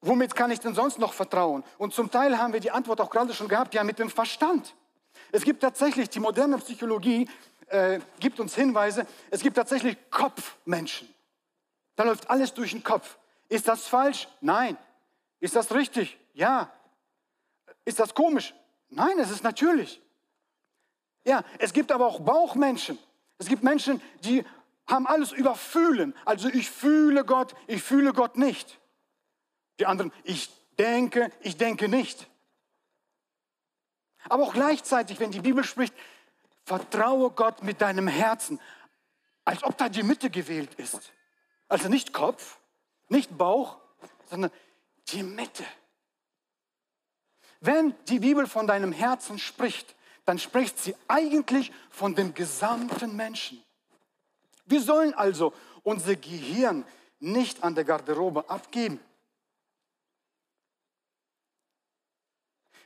womit 0.00 0.34
kann 0.34 0.50
ich 0.50 0.60
denn 0.60 0.74
sonst 0.74 0.98
noch 0.98 1.12
vertrauen? 1.12 1.64
Und 1.78 1.94
zum 1.94 2.10
Teil 2.10 2.38
haben 2.38 2.52
wir 2.52 2.60
die 2.60 2.70
Antwort 2.70 3.00
auch 3.00 3.10
gerade 3.10 3.34
schon 3.34 3.48
gehabt, 3.48 3.74
ja 3.74 3.84
mit 3.84 3.98
dem 3.98 4.10
Verstand. 4.10 4.74
Es 5.32 5.42
gibt 5.42 5.62
tatsächlich, 5.62 6.10
die 6.10 6.20
moderne 6.20 6.58
Psychologie 6.58 7.28
äh, 7.70 8.00
gibt 8.20 8.40
uns 8.40 8.54
Hinweise, 8.54 9.06
es 9.30 9.42
gibt 9.42 9.56
tatsächlich 9.56 9.96
Kopfmenschen. 10.10 11.12
Da 11.96 12.04
läuft 12.04 12.30
alles 12.30 12.54
durch 12.54 12.72
den 12.72 12.84
Kopf. 12.84 13.18
Ist 13.48 13.68
das 13.68 13.86
falsch? 13.86 14.28
Nein. 14.40 14.76
Ist 15.40 15.56
das 15.56 15.72
richtig? 15.74 16.18
Ja. 16.34 16.72
Ist 17.84 17.98
das 17.98 18.14
komisch? 18.14 18.54
Nein, 18.88 19.18
es 19.18 19.30
ist 19.30 19.42
natürlich. 19.42 20.00
Ja, 21.24 21.44
es 21.58 21.72
gibt 21.72 21.92
aber 21.92 22.06
auch 22.06 22.20
Bauchmenschen. 22.20 22.98
Es 23.38 23.48
gibt 23.48 23.62
Menschen, 23.62 24.00
die 24.24 24.44
haben 24.86 25.06
alles 25.06 25.32
über 25.32 25.54
Fühlen. 25.54 26.14
Also 26.24 26.48
ich 26.48 26.70
fühle 26.70 27.24
Gott, 27.24 27.54
ich 27.66 27.82
fühle 27.82 28.12
Gott 28.12 28.36
nicht. 28.36 28.80
Die 29.78 29.86
anderen, 29.86 30.12
ich 30.24 30.50
denke, 30.78 31.30
ich 31.40 31.56
denke 31.56 31.88
nicht. 31.88 32.28
Aber 34.28 34.44
auch 34.44 34.54
gleichzeitig, 34.54 35.20
wenn 35.20 35.30
die 35.30 35.40
Bibel 35.40 35.64
spricht, 35.64 35.94
vertraue 36.68 37.30
Gott 37.30 37.62
mit 37.62 37.80
deinem 37.80 38.06
Herzen, 38.06 38.60
als 39.44 39.64
ob 39.64 39.78
da 39.78 39.88
die 39.88 40.02
Mitte 40.02 40.28
gewählt 40.28 40.74
ist. 40.74 41.12
Also 41.66 41.88
nicht 41.88 42.12
Kopf, 42.12 42.58
nicht 43.08 43.36
Bauch, 43.36 43.78
sondern 44.28 44.50
die 45.08 45.22
Mitte. 45.22 45.64
Wenn 47.60 47.94
die 48.04 48.20
Bibel 48.20 48.46
von 48.46 48.66
deinem 48.66 48.92
Herzen 48.92 49.38
spricht, 49.38 49.96
dann 50.26 50.38
spricht 50.38 50.78
sie 50.78 50.94
eigentlich 51.08 51.72
von 51.90 52.14
dem 52.14 52.34
gesamten 52.34 53.16
Menschen. 53.16 53.64
Wir 54.66 54.82
sollen 54.82 55.14
also 55.14 55.54
unser 55.82 56.16
Gehirn 56.16 56.84
nicht 57.18 57.64
an 57.64 57.74
der 57.74 57.84
Garderobe 57.84 58.48
abgeben. 58.50 59.00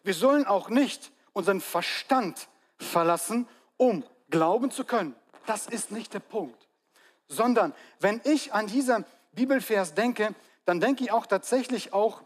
Wir 0.04 0.14
sollen 0.14 0.46
auch 0.46 0.68
nicht 0.68 1.10
unseren 1.32 1.60
Verstand 1.60 2.48
verlassen, 2.78 3.48
um 3.82 4.04
glauben 4.30 4.70
zu 4.70 4.84
können. 4.84 5.16
Das 5.44 5.66
ist 5.66 5.90
nicht 5.90 6.14
der 6.14 6.20
Punkt. 6.20 6.68
Sondern 7.26 7.74
wenn 7.98 8.20
ich 8.22 8.54
an 8.54 8.68
diesen 8.68 9.04
Bibelvers 9.32 9.94
denke, 9.94 10.36
dann 10.64 10.78
denke 10.78 11.02
ich 11.02 11.10
auch 11.10 11.26
tatsächlich 11.26 11.92
auch 11.92 12.22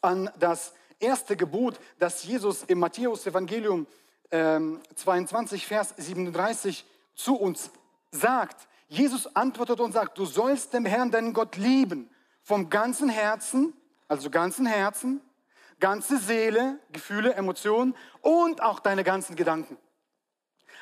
an 0.00 0.28
das 0.40 0.74
erste 0.98 1.36
Gebot, 1.36 1.78
das 2.00 2.24
Jesus 2.24 2.64
im 2.64 2.80
Matthäus-Evangelium 2.80 3.86
äh, 4.30 4.58
22, 4.96 5.64
Vers 5.64 5.94
37 5.96 6.84
zu 7.14 7.36
uns 7.36 7.70
sagt, 8.10 8.66
Jesus 8.88 9.28
antwortet 9.36 9.78
und 9.78 9.92
sagt, 9.92 10.18
du 10.18 10.24
sollst 10.24 10.72
den 10.72 10.86
Herrn, 10.86 11.12
deinen 11.12 11.34
Gott 11.34 11.56
lieben, 11.56 12.10
vom 12.42 12.68
ganzen 12.68 13.08
Herzen, 13.08 13.74
also 14.08 14.28
ganzen 14.28 14.66
Herzen, 14.66 15.20
ganze 15.78 16.18
Seele, 16.18 16.80
Gefühle, 16.90 17.34
Emotionen 17.34 17.94
und 18.22 18.60
auch 18.60 18.80
deine 18.80 19.04
ganzen 19.04 19.36
Gedanken. 19.36 19.78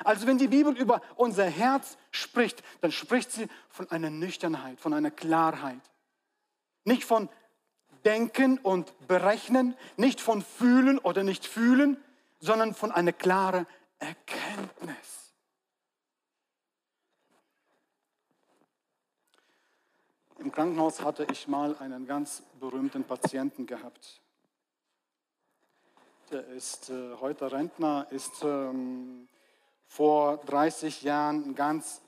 Also 0.03 0.27
wenn 0.27 0.37
die 0.37 0.47
Bibel 0.47 0.77
über 0.77 1.01
unser 1.15 1.45
Herz 1.45 1.97
spricht, 2.11 2.63
dann 2.81 2.91
spricht 2.91 3.31
sie 3.31 3.47
von 3.69 3.89
einer 3.91 4.09
Nüchternheit, 4.09 4.79
von 4.79 4.93
einer 4.93 5.11
Klarheit. 5.11 5.81
Nicht 6.83 7.03
von 7.03 7.29
Denken 8.05 8.57
und 8.57 8.93
Berechnen, 9.07 9.75
nicht 9.97 10.19
von 10.19 10.41
Fühlen 10.41 10.99
oder 10.99 11.23
nicht 11.23 11.45
Fühlen, 11.45 11.97
sondern 12.39 12.73
von 12.73 12.91
einer 12.91 13.13
klaren 13.13 13.65
Erkenntnis. 13.99 15.23
Im 20.39 20.51
Krankenhaus 20.51 21.01
hatte 21.01 21.25
ich 21.31 21.47
mal 21.47 21.77
einen 21.77 22.05
ganz 22.05 22.43
berühmten 22.59 23.05
Patienten 23.05 23.65
gehabt. 23.65 24.21
Der 26.31 26.45
ist 26.47 26.89
äh, 26.89 27.15
heute 27.21 27.49
Rentner, 27.49 28.07
ist 28.09 28.43
ähm, 28.43 29.29
vor 29.93 30.37
30 30.37 31.03
Jahren 31.03 31.43
ein 31.49 31.53
ganz 31.53 32.01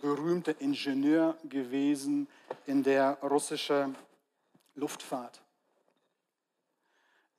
berühmter 0.00 0.60
Ingenieur 0.60 1.36
gewesen 1.42 2.28
in 2.64 2.84
der 2.84 3.18
russischen 3.22 3.96
Luftfahrt. 4.76 5.42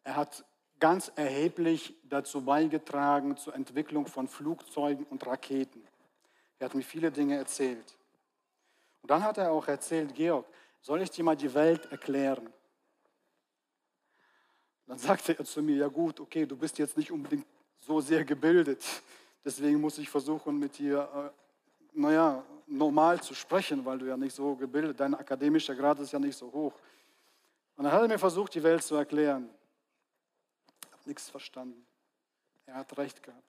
Er 0.03 0.17
hat 0.17 0.43
ganz 0.81 1.13
erheblich 1.15 1.95
dazu 2.03 2.43
beigetragen 2.43 3.37
zur 3.37 3.55
Entwicklung 3.55 4.05
von 4.05 4.27
Flugzeugen 4.27 5.05
und 5.05 5.25
Raketen. 5.25 5.81
Er 6.59 6.65
hat 6.65 6.75
mir 6.75 6.83
viele 6.83 7.09
Dinge 7.09 7.37
erzählt. 7.37 7.95
Und 9.01 9.11
dann 9.11 9.23
hat 9.23 9.37
er 9.37 9.49
auch 9.49 9.69
erzählt, 9.69 10.13
Georg, 10.13 10.45
soll 10.81 11.03
ich 11.03 11.11
dir 11.11 11.23
mal 11.23 11.37
die 11.37 11.53
Welt 11.53 11.89
erklären? 11.89 12.51
Dann 14.87 14.97
sagte 14.97 15.39
er 15.39 15.45
zu 15.45 15.61
mir, 15.61 15.77
ja 15.77 15.87
gut, 15.87 16.19
okay, 16.19 16.45
du 16.45 16.57
bist 16.57 16.77
jetzt 16.79 16.97
nicht 16.97 17.13
unbedingt 17.13 17.47
so 17.79 18.01
sehr 18.01 18.25
gebildet, 18.25 18.83
deswegen 19.45 19.79
muss 19.79 19.97
ich 19.99 20.09
versuchen, 20.09 20.59
mit 20.59 20.77
dir, 20.77 21.07
äh, 21.15 21.99
naja, 21.99 22.43
normal 22.67 23.21
zu 23.21 23.35
sprechen, 23.35 23.85
weil 23.85 23.99
du 23.99 24.07
ja 24.07 24.17
nicht 24.17 24.35
so 24.35 24.55
gebildet, 24.55 24.99
dein 24.99 25.13
akademischer 25.13 25.75
Grad 25.75 25.99
ist 25.99 26.11
ja 26.11 26.19
nicht 26.19 26.35
so 26.35 26.51
hoch. 26.51 26.73
Und 27.77 27.83
dann 27.83 27.93
hat 27.93 28.01
er 28.01 28.07
mir 28.07 28.19
versucht, 28.19 28.55
die 28.55 28.63
Welt 28.63 28.83
zu 28.83 28.95
erklären. 28.95 29.49
Ich 30.81 30.91
habe 30.91 31.01
nichts 31.05 31.29
verstanden. 31.29 31.85
Er 32.65 32.75
hat 32.75 32.97
recht 32.97 33.21
gehabt. 33.21 33.43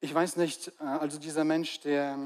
Ich 0.00 0.14
weiß 0.14 0.36
nicht, 0.36 0.68
äh, 0.80 0.84
also 0.84 1.18
dieser 1.18 1.44
Mensch, 1.44 1.80
der 1.80 2.16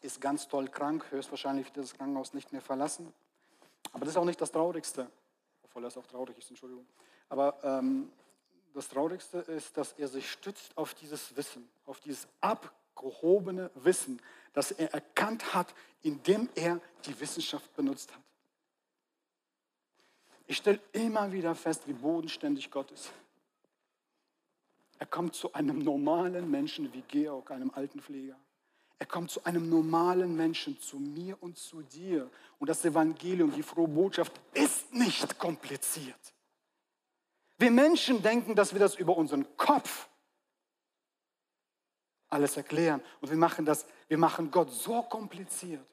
ist 0.00 0.20
ganz 0.20 0.48
toll 0.48 0.68
krank, 0.68 1.04
höchstwahrscheinlich 1.10 1.66
wird 1.66 1.84
das 1.84 1.94
Krankenhaus 1.94 2.32
nicht 2.32 2.50
mehr 2.50 2.62
verlassen. 2.62 3.12
Aber 3.92 4.00
das 4.00 4.14
ist 4.14 4.16
auch 4.16 4.24
nicht 4.24 4.40
das 4.40 4.50
Traurigste, 4.50 5.10
obwohl 5.72 5.84
das 5.84 5.96
auch 5.96 6.06
traurig 6.06 6.36
ist, 6.36 6.50
Entschuldigung. 6.50 6.86
Aber 7.30 7.58
ähm, 7.64 8.12
das 8.74 8.88
Traurigste 8.88 9.38
ist, 9.38 9.74
dass 9.76 9.94
er 9.94 10.06
sich 10.06 10.30
stützt 10.30 10.76
auf 10.76 10.92
dieses 10.92 11.34
Wissen, 11.34 11.66
auf 11.86 11.98
dieses 12.00 12.28
abgehobene 12.42 13.70
Wissen, 13.76 14.20
das 14.52 14.70
er 14.70 14.92
erkannt 14.92 15.54
hat, 15.54 15.74
indem 16.02 16.50
er 16.54 16.78
die 17.06 17.18
Wissenschaft 17.18 17.74
benutzt 17.74 18.12
hat. 18.14 18.20
Ich 20.46 20.58
stelle 20.58 20.80
immer 20.92 21.32
wieder 21.32 21.54
fest, 21.54 21.88
wie 21.88 21.94
bodenständig 21.94 22.70
Gott 22.70 22.90
ist. 22.90 23.10
Er 24.98 25.06
kommt 25.06 25.34
zu 25.34 25.54
einem 25.54 25.78
normalen 25.78 26.50
Menschen 26.50 26.92
wie 26.92 27.00
Georg, 27.00 27.50
einem 27.50 27.70
Altenpfleger. 27.70 28.36
Er 29.02 29.06
kommt 29.06 29.32
zu 29.32 29.44
einem 29.44 29.68
normalen 29.68 30.36
Menschen, 30.36 30.80
zu 30.80 30.96
mir 30.96 31.36
und 31.42 31.58
zu 31.58 31.82
dir. 31.82 32.30
Und 32.60 32.68
das 32.68 32.84
Evangelium, 32.84 33.52
die 33.52 33.64
frohe 33.64 33.88
Botschaft 33.88 34.32
ist 34.54 34.94
nicht 34.94 35.40
kompliziert. 35.40 36.20
Wir 37.58 37.72
Menschen 37.72 38.22
denken, 38.22 38.54
dass 38.54 38.72
wir 38.72 38.78
das 38.78 38.94
über 38.94 39.16
unseren 39.16 39.56
Kopf 39.56 40.08
alles 42.28 42.56
erklären. 42.56 43.02
Und 43.20 43.28
wir 43.28 43.36
machen, 43.36 43.64
das, 43.64 43.86
wir 44.06 44.18
machen 44.18 44.52
Gott 44.52 44.70
so 44.70 45.02
kompliziert. 45.02 45.84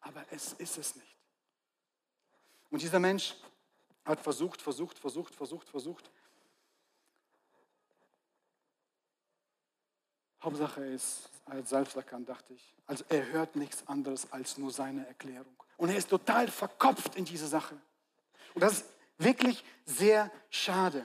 Aber 0.00 0.24
es 0.30 0.54
ist 0.54 0.78
es 0.78 0.96
nicht. 0.96 1.18
Und 2.70 2.80
dieser 2.80 3.00
Mensch 3.00 3.36
hat 4.06 4.18
versucht, 4.18 4.62
versucht, 4.62 4.98
versucht, 4.98 5.34
versucht, 5.34 5.68
versucht, 5.68 6.10
Hauptsache 10.44 10.84
ist, 10.84 11.28
selbst 11.64 11.96
erkannt, 11.96 12.28
dachte 12.28 12.54
ich. 12.54 12.74
Also 12.86 13.04
er 13.08 13.26
hört 13.32 13.56
nichts 13.56 13.86
anderes 13.86 14.32
als 14.32 14.58
nur 14.58 14.70
seine 14.70 15.06
Erklärung. 15.06 15.54
Und 15.76 15.88
er 15.88 15.96
ist 15.96 16.08
total 16.08 16.48
verkopft 16.48 17.16
in 17.16 17.24
diese 17.24 17.46
Sache. 17.46 17.76
Und 18.54 18.62
das 18.62 18.74
ist 18.74 18.84
wirklich 19.18 19.64
sehr 19.84 20.30
schade. 20.50 21.04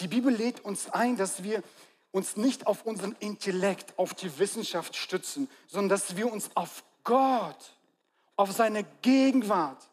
Die 0.00 0.08
Bibel 0.08 0.32
lädt 0.32 0.64
uns 0.64 0.90
ein, 0.90 1.16
dass 1.16 1.42
wir 1.42 1.62
uns 2.10 2.36
nicht 2.36 2.66
auf 2.66 2.86
unseren 2.86 3.16
Intellekt, 3.20 3.98
auf 3.98 4.14
die 4.14 4.38
Wissenschaft 4.38 4.96
stützen, 4.96 5.48
sondern 5.66 5.90
dass 5.90 6.16
wir 6.16 6.32
uns 6.32 6.50
auf 6.54 6.82
Gott, 7.04 7.74
auf 8.36 8.52
seine 8.52 8.84
Gegenwart, 9.02 9.88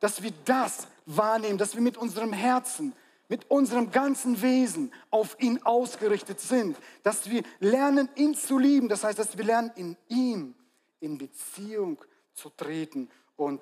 dass 0.00 0.22
wir 0.22 0.32
das 0.44 0.88
wahrnehmen, 1.06 1.58
dass 1.58 1.74
wir 1.74 1.82
mit 1.82 1.96
unserem 1.96 2.32
Herzen, 2.32 2.94
mit 3.28 3.50
unserem 3.50 3.90
ganzen 3.90 4.42
Wesen 4.42 4.92
auf 5.10 5.36
ihn 5.40 5.62
ausgerichtet 5.62 6.40
sind, 6.40 6.76
dass 7.02 7.30
wir 7.30 7.42
lernen, 7.58 8.08
ihn 8.16 8.34
zu 8.34 8.58
lieben. 8.58 8.88
Das 8.88 9.04
heißt, 9.04 9.18
dass 9.18 9.36
wir 9.36 9.44
lernen, 9.44 9.72
in 9.76 9.96
ihm 10.08 10.54
in 11.00 11.18
Beziehung 11.18 11.98
zu 12.32 12.50
treten 12.50 13.10
und 13.36 13.60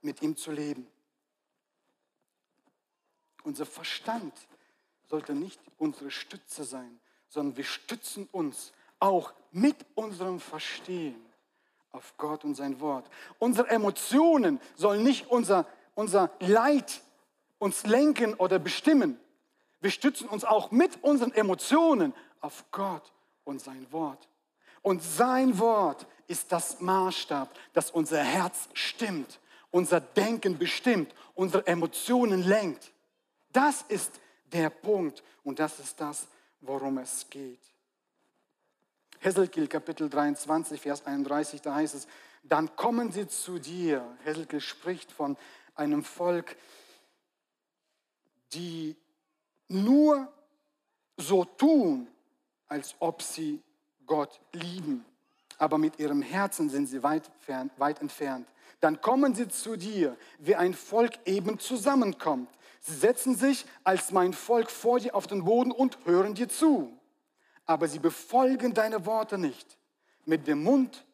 mit 0.00 0.22
ihm 0.22 0.36
zu 0.36 0.52
leben. 0.52 0.86
Unser 3.42 3.66
Verstand 3.66 4.32
sollte 5.04 5.34
nicht 5.34 5.60
unsere 5.78 6.10
Stütze 6.10 6.64
sein, 6.64 7.00
sondern 7.28 7.56
wir 7.56 7.64
stützen 7.64 8.28
uns 8.32 8.72
auch 8.98 9.32
mit 9.52 9.76
unserem 9.94 10.40
Verstehen 10.40 11.26
auf 11.92 12.14
Gott 12.16 12.44
und 12.44 12.54
sein 12.54 12.80
Wort. 12.80 13.08
Unsere 13.38 13.68
Emotionen 13.68 14.60
sollen 14.74 15.02
nicht 15.02 15.28
unser, 15.30 15.66
unser 15.94 16.30
Leid 16.40 17.02
uns 17.58 17.86
lenken 17.86 18.34
oder 18.34 18.58
bestimmen. 18.58 19.18
Wir 19.80 19.90
stützen 19.90 20.28
uns 20.28 20.44
auch 20.44 20.70
mit 20.70 21.02
unseren 21.02 21.32
Emotionen 21.32 22.14
auf 22.40 22.64
Gott 22.70 23.12
und 23.44 23.60
sein 23.60 23.86
Wort. 23.92 24.28
Und 24.82 25.02
sein 25.02 25.58
Wort 25.58 26.06
ist 26.28 26.52
das 26.52 26.80
Maßstab, 26.80 27.52
das 27.72 27.90
unser 27.90 28.22
Herz 28.22 28.68
stimmt, 28.72 29.40
unser 29.70 30.00
Denken 30.00 30.58
bestimmt, 30.58 31.14
unsere 31.34 31.66
Emotionen 31.66 32.42
lenkt. 32.42 32.92
Das 33.52 33.82
ist 33.82 34.20
der 34.52 34.70
Punkt 34.70 35.22
und 35.42 35.58
das 35.58 35.78
ist 35.80 36.00
das, 36.00 36.28
worum 36.60 36.98
es 36.98 37.28
geht. 37.30 37.60
Heselkiel 39.18 39.66
Kapitel 39.66 40.08
23, 40.08 40.80
Vers 40.80 41.04
31, 41.06 41.62
da 41.62 41.74
heißt 41.74 41.94
es, 41.94 42.06
dann 42.42 42.76
kommen 42.76 43.10
sie 43.10 43.26
zu 43.26 43.58
dir. 43.58 44.06
Heselkiel 44.24 44.60
spricht 44.60 45.10
von 45.10 45.36
einem 45.74 46.04
Volk, 46.04 46.56
die 48.52 48.96
nur 49.68 50.32
so 51.16 51.44
tun, 51.44 52.08
als 52.68 52.94
ob 52.98 53.22
sie 53.22 53.62
Gott 54.06 54.40
lieben, 54.52 55.04
aber 55.58 55.78
mit 55.78 55.98
ihrem 55.98 56.22
Herzen 56.22 56.68
sind 56.70 56.86
sie 56.86 57.02
weit, 57.02 57.30
fern, 57.40 57.70
weit 57.76 58.00
entfernt. 58.00 58.48
Dann 58.80 59.00
kommen 59.00 59.34
sie 59.34 59.48
zu 59.48 59.76
dir, 59.76 60.16
wie 60.38 60.54
ein 60.54 60.74
Volk 60.74 61.14
eben 61.24 61.58
zusammenkommt. 61.58 62.50
Sie 62.80 62.94
setzen 62.94 63.34
sich 63.34 63.64
als 63.82 64.12
mein 64.12 64.32
Volk 64.32 64.70
vor 64.70 65.00
dir 65.00 65.14
auf 65.14 65.26
den 65.26 65.44
Boden 65.44 65.72
und 65.72 65.98
hören 66.04 66.34
dir 66.34 66.48
zu. 66.48 66.92
Aber 67.64 67.88
sie 67.88 67.98
befolgen 67.98 68.74
deine 68.74 69.06
Worte 69.06 69.38
nicht. 69.38 69.78
Mit 70.24 70.46
dem 70.46 70.62
Mund 70.62 71.04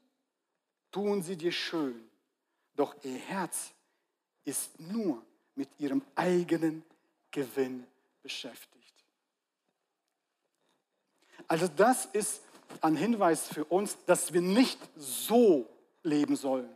tun 0.91 1.23
sie 1.23 1.37
dir 1.37 1.53
schön, 1.53 1.95
doch 2.77 2.95
ihr 3.03 3.17
Herz 3.17 3.73
ist 4.45 4.79
nur 4.81 5.23
mit 5.55 5.69
ihrem 5.79 6.03
eigenen 6.15 6.85
Gewinn 7.33 7.87
beschäftigt. 8.23 8.73
Also 11.49 11.67
das 11.67 12.07
ist 12.07 12.43
ein 12.81 12.97
Hinweis 12.97 13.49
für 13.49 13.65
uns, 13.65 13.99
dass 14.07 14.33
wir 14.33 14.41
nicht 14.41 14.79
so 14.97 15.69
leben 16.03 16.37
sollen. 16.37 16.71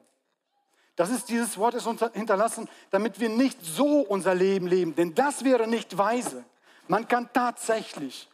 Das 0.96 1.10
ist 1.10 1.28
dieses 1.28 1.58
Wort 1.58 1.74
ist 1.74 1.86
uns 1.86 2.02
hinterlassen, 2.14 2.68
damit 2.90 3.20
wir 3.20 3.28
nicht 3.28 3.62
so 3.62 4.00
unser 4.00 4.34
Leben 4.34 4.66
leben, 4.66 4.94
denn 4.94 5.14
das 5.14 5.44
wäre 5.44 5.68
nicht 5.68 5.96
weise. 5.98 6.44
Man 6.88 7.06
kann 7.06 7.30
tatsächlich 7.32 8.28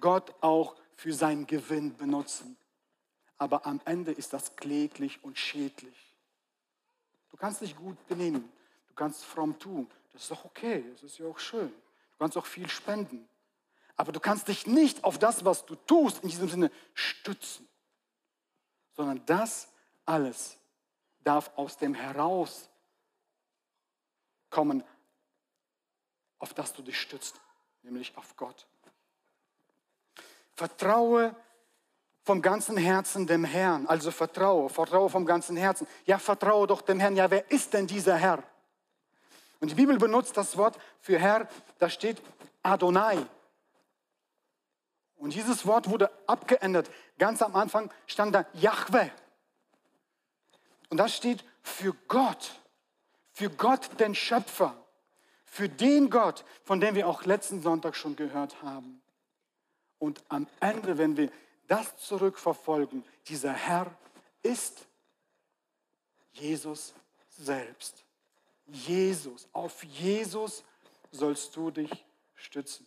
Gott 0.00 0.34
auch 0.40 0.74
für 0.96 1.12
seinen 1.12 1.46
Gewinn 1.46 1.96
benutzen, 1.96 2.56
aber 3.36 3.64
am 3.66 3.80
Ende 3.84 4.10
ist 4.10 4.32
das 4.32 4.56
kläglich 4.56 5.22
und 5.22 5.38
schädlich. 5.38 6.16
Du 7.30 7.36
kannst 7.36 7.60
dich 7.60 7.76
gut 7.76 8.04
benehmen, 8.08 8.50
du 8.88 8.94
kannst 8.94 9.24
fromm 9.24 9.56
tun, 9.58 9.88
das 10.18 10.24
ist 10.24 10.30
doch 10.32 10.44
okay, 10.46 10.84
das 10.94 11.04
ist 11.04 11.18
ja 11.18 11.26
auch 11.26 11.38
schön. 11.38 11.68
Du 11.68 12.18
kannst 12.18 12.36
auch 12.36 12.44
viel 12.44 12.68
spenden. 12.68 13.28
Aber 13.94 14.10
du 14.10 14.18
kannst 14.18 14.48
dich 14.48 14.66
nicht 14.66 15.04
auf 15.04 15.16
das, 15.16 15.44
was 15.44 15.64
du 15.64 15.76
tust, 15.76 16.24
in 16.24 16.28
diesem 16.28 16.48
Sinne 16.48 16.72
stützen, 16.92 17.68
sondern 18.96 19.24
das 19.26 19.68
alles 20.04 20.58
darf 21.22 21.52
aus 21.54 21.76
dem 21.76 21.94
heraus 21.94 22.68
kommen, 24.50 24.82
auf 26.40 26.52
das 26.52 26.72
du 26.72 26.82
dich 26.82 27.00
stützt, 27.00 27.40
nämlich 27.82 28.16
auf 28.16 28.34
Gott. 28.36 28.66
Vertraue, 30.54 31.36
vom 32.24 32.42
ganzen 32.42 32.76
Herzen 32.76 33.28
dem 33.28 33.44
Herrn. 33.44 33.86
Also 33.86 34.10
vertraue, 34.10 34.68
vertraue 34.68 35.10
vom 35.10 35.24
ganzen 35.24 35.56
Herzen. 35.56 35.86
Ja, 36.06 36.18
vertraue 36.18 36.66
doch 36.66 36.82
dem 36.82 36.98
Herrn. 36.98 37.14
Ja, 37.14 37.30
wer 37.30 37.48
ist 37.52 37.72
denn 37.72 37.86
dieser 37.86 38.16
Herr? 38.16 38.42
Und 39.60 39.70
die 39.70 39.74
Bibel 39.74 39.98
benutzt 39.98 40.36
das 40.36 40.56
Wort 40.56 40.78
für 41.00 41.18
Herr, 41.18 41.48
da 41.78 41.90
steht 41.90 42.22
Adonai. 42.62 43.24
Und 45.16 45.34
dieses 45.34 45.66
Wort 45.66 45.90
wurde 45.90 46.10
abgeändert. 46.28 46.90
Ganz 47.18 47.42
am 47.42 47.56
Anfang 47.56 47.92
stand 48.06 48.34
da 48.34 48.46
Yahweh. 48.54 49.10
Und 50.90 50.98
das 50.98 51.14
steht 51.14 51.44
für 51.62 51.92
Gott, 52.06 52.52
für 53.32 53.50
Gott 53.50 53.98
den 53.98 54.14
Schöpfer, 54.14 54.74
für 55.44 55.68
den 55.68 56.08
Gott, 56.08 56.44
von 56.64 56.80
dem 56.80 56.94
wir 56.94 57.08
auch 57.08 57.24
letzten 57.24 57.60
Sonntag 57.62 57.96
schon 57.96 58.14
gehört 58.14 58.62
haben. 58.62 59.02
Und 59.98 60.22
am 60.28 60.46
Ende, 60.60 60.98
wenn 60.98 61.16
wir 61.16 61.30
das 61.66 61.96
zurückverfolgen, 61.98 63.04
dieser 63.26 63.52
Herr 63.52 63.92
ist 64.42 64.86
Jesus 66.32 66.94
selbst. 67.28 68.04
Jesus, 68.68 69.48
auf 69.52 69.82
Jesus 69.82 70.64
sollst 71.10 71.56
du 71.56 71.70
dich 71.70 72.04
stützen. 72.34 72.86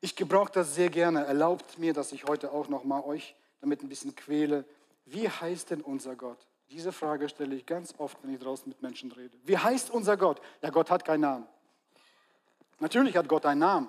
Ich 0.00 0.14
gebrauche 0.14 0.52
das 0.52 0.74
sehr 0.74 0.90
gerne. 0.90 1.24
Erlaubt 1.24 1.78
mir, 1.78 1.92
dass 1.92 2.12
ich 2.12 2.24
heute 2.24 2.52
auch 2.52 2.68
noch 2.68 2.84
mal 2.84 3.02
euch 3.02 3.34
damit 3.60 3.82
ein 3.82 3.88
bisschen 3.88 4.14
quäle. 4.14 4.64
Wie 5.04 5.28
heißt 5.28 5.70
denn 5.70 5.80
unser 5.80 6.16
Gott? 6.16 6.38
Diese 6.70 6.92
Frage 6.92 7.28
stelle 7.28 7.54
ich 7.54 7.64
ganz 7.64 7.94
oft, 7.98 8.18
wenn 8.22 8.34
ich 8.34 8.40
draußen 8.40 8.68
mit 8.68 8.82
Menschen 8.82 9.12
rede. 9.12 9.36
Wie 9.44 9.56
heißt 9.56 9.90
unser 9.90 10.16
Gott? 10.16 10.40
Ja, 10.62 10.70
Gott 10.70 10.90
hat 10.90 11.04
keinen 11.04 11.20
Namen. 11.20 11.46
Natürlich 12.80 13.16
hat 13.16 13.28
Gott 13.28 13.46
einen 13.46 13.60
Namen. 13.60 13.88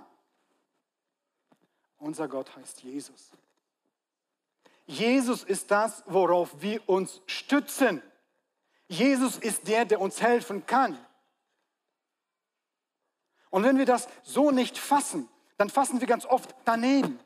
Unser 1.99 2.27
Gott 2.27 2.55
heißt 2.55 2.83
Jesus. 2.83 3.31
Jesus 4.85 5.43
ist 5.43 5.71
das, 5.71 6.03
worauf 6.05 6.61
wir 6.61 6.87
uns 6.87 7.21
stützen. 7.25 8.01
Jesus 8.87 9.37
ist 9.37 9.67
der, 9.67 9.85
der 9.85 9.99
uns 9.99 10.21
helfen 10.21 10.65
kann. 10.65 10.97
Und 13.49 13.63
wenn 13.63 13.77
wir 13.77 13.85
das 13.85 14.07
so 14.23 14.51
nicht 14.51 14.77
fassen, 14.77 15.27
dann 15.57 15.69
fassen 15.69 15.99
wir 15.99 16.07
ganz 16.07 16.25
oft 16.25 16.53
daneben. 16.65 17.19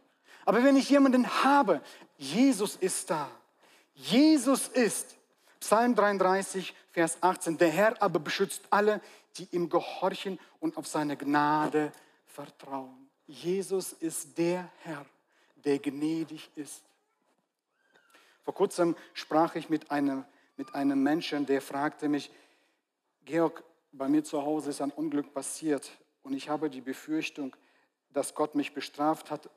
Aber 0.46 0.64
wenn 0.64 0.76
ich 0.76 0.90
jemanden 0.90 1.44
habe, 1.44 1.82
Jesus 2.18 2.76
ist 2.76 3.10
da. 3.10 3.30
Jesus 3.94 4.68
ist, 4.68 5.16
Psalm 5.60 5.96
33, 5.96 6.74
Vers 6.92 7.18
18, 7.22 7.58
der 7.58 7.70
Herr 7.70 8.02
aber 8.02 8.20
beschützt 8.20 8.64
alle, 8.70 9.02
die 9.38 9.48
ihm 9.52 9.70
gehorchen 9.70 10.40
und 10.60 10.78
auf 10.78 10.88
seine 10.88 11.16
Gnade 11.16 11.92
vertrauen. 12.26 13.10
Jesus 13.28 13.94
ist 13.94 14.38
der 14.38 14.68
Herr, 14.84 15.06
der 15.64 15.80
gnädig 15.80 16.50
ist. 16.56 16.82
Vor 18.44 18.54
kurzem 18.54 18.96
sprach 19.14 19.56
ich 19.56 19.70
mit 19.70 19.92
einem, 19.92 20.26
mit 20.62 20.76
einem 20.76 21.02
Menschen, 21.02 21.48
der 21.48 21.60
fragte 21.60 22.08
mich, 22.08 22.30
Georg, 23.26 23.64
bei 23.92 24.08
mir 24.08 24.24
zu 24.24 24.44
Hause 24.44 24.70
ist 24.70 24.80
ein 24.80 24.92
Unglück 24.92 25.34
passiert 25.34 25.90
und 26.22 26.34
ich 26.34 26.50
habe 26.50 26.70
die 26.70 26.82
Befürchtung, 26.82 27.56
dass 28.12 28.36
Gott 28.36 28.54
mich 28.54 28.72
bestraft 28.72 29.32
hat, 29.32 29.50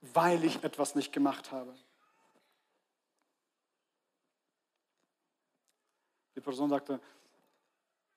weil 0.00 0.42
ich 0.42 0.64
etwas 0.64 0.96
nicht 0.96 1.12
gemacht 1.12 1.52
habe. 1.52 1.72
Die 6.34 6.40
Person 6.40 6.68
sagte, 6.68 6.98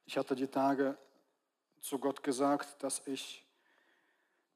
ich 0.08 0.18
hatte 0.18 0.36
die 0.36 0.48
Tage 0.48 0.98
zu 1.82 2.00
Gott 2.00 2.24
gesagt, 2.24 2.82
dass 2.82 3.06
ich 3.06 3.46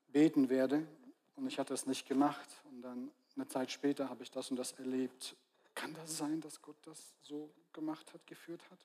beten 0.07 0.49
werde 0.49 0.87
und 1.35 1.45
ich 1.45 1.59
hatte 1.59 1.75
es 1.75 1.85
nicht 1.85 2.07
gemacht 2.07 2.49
und 2.71 2.81
dann 2.81 3.11
eine 3.35 3.47
Zeit 3.47 3.69
später 3.69 4.09
habe 4.09 4.23
ich 4.23 4.31
das 4.31 4.49
und 4.49 4.57
das 4.57 4.71
erlebt. 4.71 5.35
Kann 5.77 5.93
das 5.93 6.17
sein, 6.17 6.41
dass 6.41 6.59
Gott 6.59 6.75
das 6.85 7.13
so 7.21 7.53
gemacht 7.71 8.11
hat, 8.11 8.25
geführt 8.25 8.63
hat? 8.71 8.79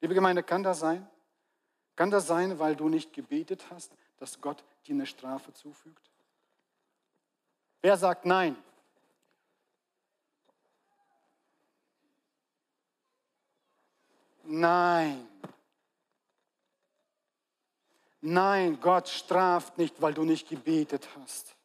Liebe 0.00 0.14
Gemeinde, 0.14 0.44
kann 0.44 0.62
das 0.62 0.78
sein? 0.78 1.10
Kann 1.96 2.12
das 2.12 2.28
sein, 2.28 2.60
weil 2.60 2.76
du 2.76 2.88
nicht 2.88 3.12
gebetet 3.12 3.68
hast, 3.70 3.92
dass 4.16 4.40
Gott 4.40 4.62
dir 4.86 4.94
eine 4.94 5.04
Strafe 5.04 5.52
zufügt? 5.52 6.08
Wer 7.82 7.96
sagt 7.96 8.24
nein? 8.24 8.56
Nein. 14.44 15.26
Nein, 18.20 18.80
Gott 18.80 19.08
straft 19.08 19.76
nicht, 19.76 20.00
weil 20.00 20.14
du 20.14 20.22
nicht 20.22 20.48
gebetet 20.48 21.08
hast. 21.16 21.56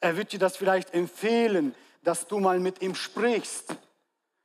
Er 0.00 0.16
wird 0.16 0.32
dir 0.32 0.38
das 0.38 0.56
vielleicht 0.56 0.94
empfehlen, 0.94 1.74
dass 2.02 2.26
du 2.26 2.38
mal 2.38 2.60
mit 2.60 2.82
ihm 2.82 2.94
sprichst. 2.94 3.74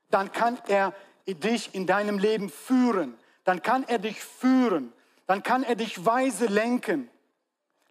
Dann 0.09 0.31
kann 0.31 0.57
er 0.67 0.93
dich 1.27 1.73
in 1.73 1.85
deinem 1.87 2.17
Leben 2.17 2.49
führen. 2.49 3.15
Dann 3.43 3.61
kann 3.61 3.83
er 3.83 3.99
dich 3.99 4.23
führen. 4.23 4.91
Dann 5.27 5.43
kann 5.43 5.63
er 5.63 5.75
dich 5.75 6.05
weise 6.05 6.47
lenken. 6.47 7.09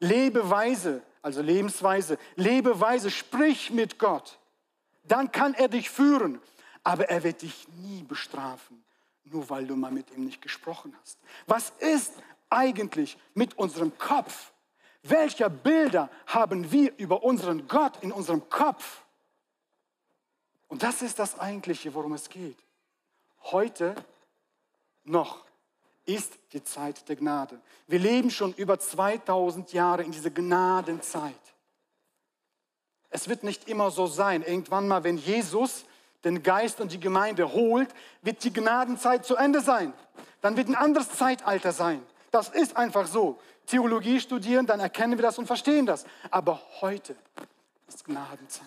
Lebe 0.00 0.50
weise, 0.50 1.02
also 1.22 1.40
Lebensweise. 1.40 2.18
Lebe 2.36 2.80
weise, 2.80 3.10
sprich 3.10 3.70
mit 3.70 3.98
Gott. 3.98 4.38
Dann 5.04 5.32
kann 5.32 5.54
er 5.54 5.68
dich 5.68 5.90
führen. 5.90 6.40
Aber 6.84 7.08
er 7.08 7.22
wird 7.22 7.42
dich 7.42 7.68
nie 7.80 8.02
bestrafen 8.02 8.82
nur 9.32 9.48
weil 9.50 9.66
du 9.66 9.76
mal 9.76 9.90
mit 9.90 10.10
ihm 10.10 10.24
nicht 10.24 10.42
gesprochen 10.42 10.94
hast. 11.00 11.18
Was 11.46 11.72
ist 11.78 12.14
eigentlich 12.50 13.16
mit 13.34 13.58
unserem 13.58 13.96
Kopf? 13.98 14.51
Welche 15.02 15.50
Bilder 15.50 16.10
haben 16.26 16.70
wir 16.70 16.96
über 16.98 17.22
unseren 17.22 17.66
Gott 17.66 18.02
in 18.02 18.12
unserem 18.12 18.48
Kopf? 18.48 19.02
Und 20.68 20.82
das 20.82 21.02
ist 21.02 21.18
das 21.18 21.38
eigentliche, 21.38 21.92
worum 21.94 22.12
es 22.12 22.28
geht. 22.28 22.58
Heute 23.42 23.94
noch 25.04 25.44
ist 26.04 26.38
die 26.52 26.62
Zeit 26.62 27.08
der 27.08 27.16
Gnade. 27.16 27.60
Wir 27.86 27.98
leben 27.98 28.30
schon 28.30 28.54
über 28.54 28.78
2000 28.78 29.72
Jahre 29.72 30.02
in 30.02 30.12
dieser 30.12 30.30
Gnadenzeit. 30.30 31.34
Es 33.10 33.28
wird 33.28 33.42
nicht 33.42 33.68
immer 33.68 33.90
so 33.90 34.06
sein. 34.06 34.42
Irgendwann 34.42 34.88
mal, 34.88 35.04
wenn 35.04 35.18
Jesus 35.18 35.84
den 36.24 36.42
Geist 36.42 36.80
und 36.80 36.92
die 36.92 37.00
Gemeinde 37.00 37.52
holt, 37.52 37.90
wird 38.22 38.42
die 38.44 38.52
Gnadenzeit 38.52 39.26
zu 39.26 39.36
Ende 39.36 39.60
sein. 39.60 39.92
Dann 40.40 40.56
wird 40.56 40.68
ein 40.68 40.74
anderes 40.74 41.10
Zeitalter 41.10 41.72
sein. 41.72 42.02
Das 42.30 42.48
ist 42.48 42.76
einfach 42.76 43.06
so. 43.06 43.38
Theologie 43.66 44.20
studieren, 44.20 44.66
dann 44.66 44.80
erkennen 44.80 45.18
wir 45.18 45.22
das 45.22 45.38
und 45.38 45.46
verstehen 45.46 45.86
das. 45.86 46.04
Aber 46.30 46.60
heute 46.80 47.16
ist 47.88 48.04
Gnadenzeit. 48.04 48.66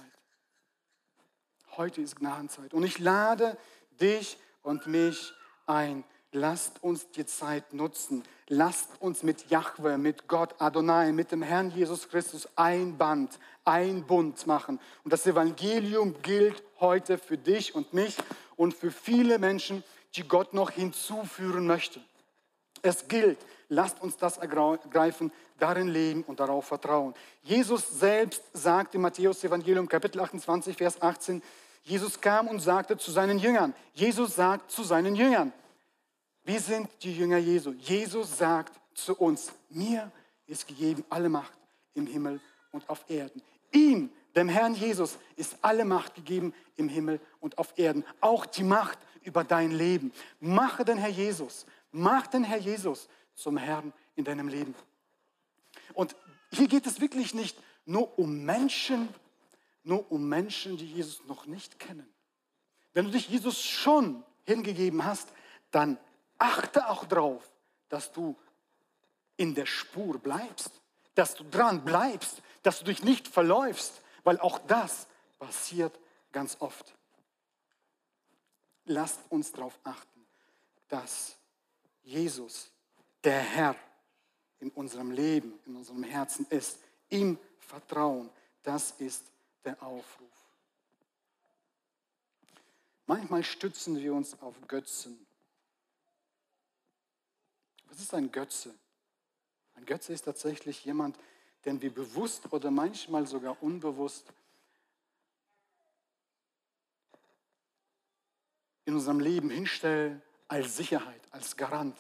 Heute 1.78 2.02
ist 2.02 2.16
Gnadenzeit. 2.16 2.74
Und 2.74 2.84
ich 2.84 3.00
lade 3.00 3.58
dich 4.00 4.38
und 4.64 4.88
mich 4.88 5.34
ein. 5.68 6.04
Lasst 6.32 6.84
uns 6.84 7.10
die 7.12 7.26
Zeit 7.26 7.74
nutzen. 7.74 8.24
Lasst 8.48 8.90
uns 9.00 9.24
mit 9.24 9.50
Jahwe, 9.50 9.98
mit 9.98 10.28
Gott, 10.28 10.56
Adonai, 10.60 11.12
mit 11.12 11.32
dem 11.32 11.42
Herrn 11.42 11.72
Jesus 11.72 12.10
Christus 12.10 12.48
ein 12.56 12.98
Band, 12.98 13.40
ein 13.64 14.06
Bund 14.06 14.46
machen. 14.46 14.80
Und 15.04 15.14
das 15.14 15.26
Evangelium 15.26 16.22
gilt 16.22 16.62
heute 16.80 17.18
für 17.18 17.38
dich 17.38 17.74
und 17.74 17.94
mich 17.94 18.18
und 18.58 18.74
für 18.74 18.92
viele 18.92 19.40
Menschen, 19.40 19.84
die 20.16 20.28
Gott 20.28 20.54
noch 20.54 20.72
hinzuführen 20.72 21.68
möchte. 21.68 22.02
Es 22.86 23.08
gilt, 23.08 23.40
lasst 23.68 24.00
uns 24.00 24.16
das 24.16 24.38
ergreifen, 24.38 25.32
darin 25.58 25.88
leben 25.88 26.22
und 26.22 26.40
darauf 26.40 26.66
vertrauen. 26.66 27.16
Jesus 27.42 28.00
selbst 28.00 28.44
sagt 28.54 28.94
im 28.94 29.02
Matthäus 29.02 29.44
Evangelium 29.44 29.88
Kapitel 29.88 30.22
28, 30.22 30.78
Vers 30.78 31.02
18, 31.02 31.42
Jesus 31.82 32.22
kam 32.22 32.48
und 32.48 32.60
sagte 32.60 32.96
zu 32.96 33.10
seinen 33.10 33.40
Jüngern, 33.40 33.74
Jesus 33.96 34.36
sagt 34.36 34.70
zu 34.70 34.84
seinen 34.84 35.16
Jüngern, 35.16 35.52
wir 36.44 36.60
sind 36.60 36.88
die 37.02 37.18
Jünger 37.18 37.40
Jesu. 37.40 37.72
Jesus 37.72 38.38
sagt 38.38 38.80
zu 38.94 39.16
uns, 39.16 39.52
mir 39.72 40.12
ist 40.46 40.68
gegeben 40.68 41.04
alle 41.10 41.28
Macht 41.28 41.58
im 41.96 42.06
Himmel 42.06 42.40
und 42.72 42.88
auf 42.88 43.04
Erden. 43.10 43.42
Ihm, 43.72 44.12
dem 44.36 44.48
Herrn 44.48 44.76
Jesus, 44.76 45.18
ist 45.38 45.58
alle 45.64 45.86
Macht 45.86 46.14
gegeben 46.14 46.54
im 46.76 46.88
Himmel 46.88 47.20
und 47.40 47.58
auf 47.58 47.74
Erden. 47.78 48.06
Auch 48.22 48.46
die 48.46 48.64
Macht 48.64 49.00
über 49.24 49.44
dein 49.44 49.72
Leben. 49.72 50.12
Mache 50.40 50.86
den 50.86 51.00
Herr 51.00 51.10
Jesus, 51.10 51.66
mach 51.96 52.28
den 52.28 52.44
Herr 52.44 52.58
Jesus 52.58 53.08
zum 53.34 53.58
Herrn 53.58 53.94
in 54.16 54.26
deinem 54.26 54.48
Leben. 54.48 54.76
Und 55.94 56.16
hier 56.52 56.68
geht 56.68 56.86
es 56.86 57.02
wirklich 57.02 57.34
nicht 57.34 57.58
nur 57.86 58.18
um 58.20 58.44
Menschen, 58.44 59.10
nur 59.84 60.12
um 60.12 60.28
Menschen, 60.28 60.78
die 60.78 60.86
Jesus 60.86 61.26
noch 61.26 61.46
nicht 61.46 61.80
kennen. 61.80 62.08
Wenn 62.94 63.06
du 63.06 63.12
dich 63.12 63.30
Jesus 63.30 63.64
schon 63.64 64.24
hingegeben 64.46 65.04
hast, 65.04 65.30
dann 65.72 65.98
achte 66.38 66.88
auch 66.88 67.06
darauf, 67.06 67.44
dass 67.90 68.12
du 68.12 68.38
in 69.38 69.54
der 69.54 69.66
Spur 69.66 70.18
bleibst, 70.18 70.72
dass 71.14 71.36
du 71.36 71.44
dran 71.44 71.84
bleibst, 71.84 72.42
dass 72.64 72.80
du 72.80 72.86
dich 72.86 73.04
nicht 73.04 73.28
verläufst, 73.28 74.02
weil 74.24 74.40
auch 74.40 74.60
das 74.60 75.08
passiert 75.40 75.98
ganz 76.32 76.58
oft. 76.60 76.96
Lasst 78.86 79.20
uns 79.30 79.52
darauf 79.52 79.78
achten, 79.84 80.26
dass 80.88 81.38
Jesus, 82.06 82.72
der 83.24 83.40
Herr, 83.40 83.76
in 84.60 84.70
unserem 84.72 85.12
Leben, 85.12 85.60
in 85.66 85.76
unserem 85.76 86.04
Herzen 86.04 86.46
ist. 86.50 86.80
Ihm 87.10 87.38
vertrauen. 87.60 88.30
Das 88.64 88.92
ist 88.92 89.24
der 89.64 89.82
Aufruf. 89.82 90.30
Manchmal 93.06 93.44
stützen 93.44 94.00
wir 94.00 94.14
uns 94.14 94.40
auf 94.42 94.56
Götzen. 94.68 95.26
Was 97.86 98.00
ist 98.00 98.14
ein 98.14 98.32
Götze? 98.32 98.74
Ein 99.76 99.86
Götze 99.86 100.14
ist 100.14 100.24
tatsächlich 100.24 100.86
jemand, 100.86 101.18
den 101.66 101.82
wir 101.82 101.94
bewusst 101.94 102.52
oder 102.52 102.72
manchmal 102.72 103.28
sogar 103.28 103.62
unbewusst 103.62 104.32
in 108.86 108.94
unserem 108.96 109.20
Leben 109.20 109.50
hinstellen 109.50 110.22
als 110.48 110.76
Sicherheit, 110.78 111.22
als 111.32 111.56
Garant. 111.56 111.98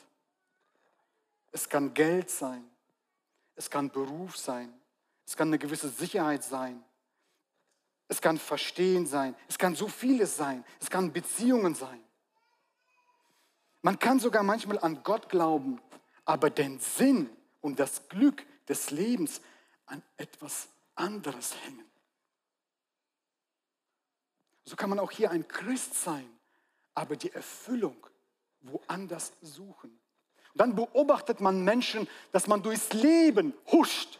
Es 1.51 1.69
kann 1.69 1.93
Geld 1.93 2.29
sein, 2.29 2.63
es 3.55 3.69
kann 3.69 3.89
Beruf 3.89 4.37
sein, 4.37 4.73
es 5.25 5.35
kann 5.35 5.47
eine 5.47 5.59
gewisse 5.59 5.89
Sicherheit 5.89 6.43
sein, 6.43 6.83
es 8.07 8.21
kann 8.21 8.37
Verstehen 8.37 9.05
sein, 9.07 9.35
es 9.47 9.57
kann 9.57 9.75
so 9.75 9.87
vieles 9.87 10.35
sein, 10.35 10.63
es 10.79 10.89
kann 10.89 11.11
Beziehungen 11.11 11.73
sein. 11.73 12.01
Man 13.81 13.97
kann 13.99 14.19
sogar 14.19 14.43
manchmal 14.43 14.79
an 14.79 15.03
Gott 15.03 15.29
glauben, 15.29 15.79
aber 16.25 16.49
den 16.49 16.79
Sinn 16.79 17.29
und 17.61 17.79
das 17.79 18.09
Glück 18.09 18.45
des 18.67 18.91
Lebens 18.91 19.41
an 19.85 20.01
etwas 20.17 20.67
anderes 20.95 21.55
hängen. 21.63 21.85
So 24.65 24.75
kann 24.75 24.89
man 24.89 24.99
auch 24.99 25.11
hier 25.11 25.29
ein 25.29 25.47
Christ 25.47 25.93
sein, 25.93 26.27
aber 26.95 27.15
die 27.15 27.31
Erfüllung 27.31 28.07
woanders 28.71 29.33
suchen. 29.41 29.91
Und 30.53 30.61
dann 30.61 30.75
beobachtet 30.75 31.41
man 31.41 31.63
Menschen, 31.63 32.07
dass 32.31 32.47
man 32.47 32.63
durchs 32.63 32.93
Leben 32.93 33.53
huscht 33.71 34.19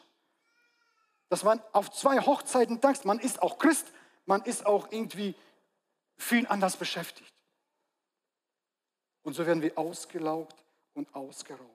dass 1.30 1.44
man 1.44 1.62
auf 1.72 1.92
zwei 1.92 2.20
Hochzeiten 2.20 2.82
tanzt. 2.82 3.06
Man 3.06 3.20
ist 3.20 3.42
auch 3.42 3.58
Christ, 3.58 3.92
man 4.26 4.42
ist 4.44 4.66
auch 4.66 4.92
irgendwie 4.92 5.36
viel 6.18 6.48
anders 6.48 6.78
beschäftigt. 6.78 7.34
Und 9.24 9.34
so 9.34 9.46
werden 9.46 9.62
wir 9.62 9.78
ausgelaugt 9.78 10.64
und 10.94 11.14
ausgeraubt. 11.16 11.72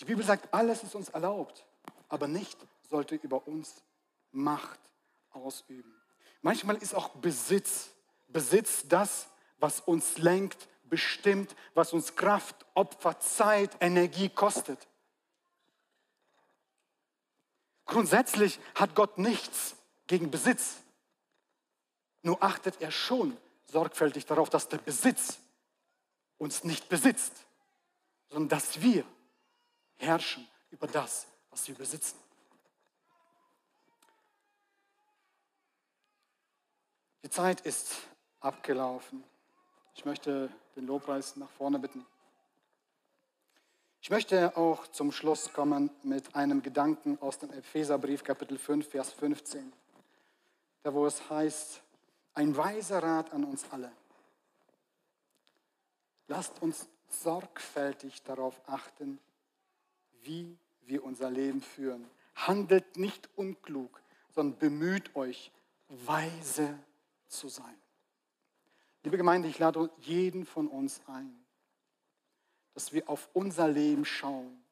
Die 0.00 0.04
Bibel 0.04 0.24
sagt, 0.24 0.52
alles 0.52 0.82
ist 0.82 0.94
uns 0.94 1.08
erlaubt, 1.08 1.64
aber 2.08 2.28
nicht 2.28 2.58
sollte 2.88 3.14
über 3.16 3.46
uns 3.46 3.82
Macht 4.30 4.80
ausüben. 5.30 5.94
Manchmal 6.42 6.76
ist 6.76 6.94
auch 6.94 7.08
Besitz, 7.10 7.90
Besitz 8.28 8.86
das, 8.86 9.28
was 9.58 9.80
uns 9.80 10.18
lenkt, 10.18 10.68
bestimmt, 10.88 11.54
was 11.74 11.92
uns 11.92 12.16
Kraft, 12.16 12.66
Opfer, 12.74 13.18
Zeit, 13.20 13.76
Energie 13.80 14.28
kostet. 14.28 14.88
Grundsätzlich 17.86 18.58
hat 18.74 18.94
Gott 18.94 19.18
nichts 19.18 19.76
gegen 20.06 20.30
Besitz. 20.30 20.76
Nur 22.22 22.42
achtet 22.42 22.80
er 22.80 22.90
schon 22.90 23.36
sorgfältig 23.66 24.24
darauf, 24.26 24.48
dass 24.48 24.68
der 24.68 24.78
Besitz 24.78 25.38
uns 26.38 26.64
nicht 26.64 26.88
besitzt, 26.88 27.32
sondern 28.28 28.48
dass 28.48 28.80
wir 28.80 29.04
herrschen 29.96 30.48
über 30.70 30.86
das, 30.86 31.26
was 31.50 31.68
wir 31.68 31.74
besitzen. 31.74 32.18
Die 37.22 37.30
Zeit 37.30 37.62
ist 37.62 37.96
abgelaufen. 38.40 39.24
Ich 39.94 40.04
möchte 40.04 40.50
den 40.76 40.86
Lobpreis 40.86 41.36
nach 41.36 41.50
vorne 41.50 41.78
bitten. 41.78 42.04
Ich 44.00 44.10
möchte 44.10 44.56
auch 44.56 44.86
zum 44.88 45.12
Schluss 45.12 45.52
kommen 45.52 45.88
mit 46.02 46.34
einem 46.34 46.62
Gedanken 46.62 47.16
aus 47.22 47.38
dem 47.38 47.50
Epheserbrief 47.50 48.22
Kapitel 48.22 48.58
5, 48.58 48.86
Vers 48.88 49.12
15, 49.12 49.72
da 50.82 50.92
wo 50.92 51.06
es 51.06 51.30
heißt, 51.30 51.80
ein 52.34 52.56
weiser 52.56 53.02
Rat 53.02 53.32
an 53.32 53.44
uns 53.44 53.64
alle. 53.70 53.90
Lasst 56.28 56.60
uns 56.60 56.88
sorgfältig 57.08 58.22
darauf 58.24 58.60
achten, 58.66 59.20
wie 60.22 60.58
wir 60.82 61.04
unser 61.04 61.30
Leben 61.30 61.62
führen. 61.62 62.04
Handelt 62.34 62.96
nicht 62.96 63.30
unklug, 63.36 64.02
sondern 64.34 64.58
bemüht 64.58 65.14
euch, 65.16 65.52
weise 65.88 66.78
zu 67.28 67.48
sein. 67.48 67.83
Liebe 69.04 69.18
Gemeinde, 69.18 69.48
ich 69.48 69.58
lade 69.58 69.90
jeden 69.98 70.46
von 70.46 70.66
uns 70.66 71.02
ein, 71.06 71.44
dass 72.72 72.94
wir 72.94 73.06
auf 73.06 73.28
unser 73.34 73.68
Leben 73.68 74.06
schauen. 74.06 74.64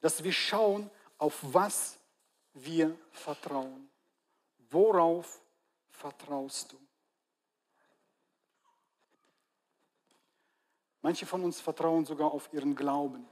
Dass 0.00 0.22
wir 0.22 0.32
schauen, 0.32 0.90
auf 1.16 1.40
was 1.42 1.98
wir 2.52 2.94
vertrauen. 3.10 3.88
Worauf 4.68 5.40
vertraust 5.88 6.72
du? 6.72 6.78
Manche 11.00 11.24
von 11.24 11.42
uns 11.42 11.60
vertrauen 11.60 12.04
sogar 12.04 12.32
auf 12.32 12.52
ihren 12.52 12.74
Glauben, 12.74 13.26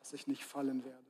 dass 0.00 0.12
ich 0.12 0.26
nicht 0.26 0.44
fallen 0.44 0.84
werde. 0.84 1.04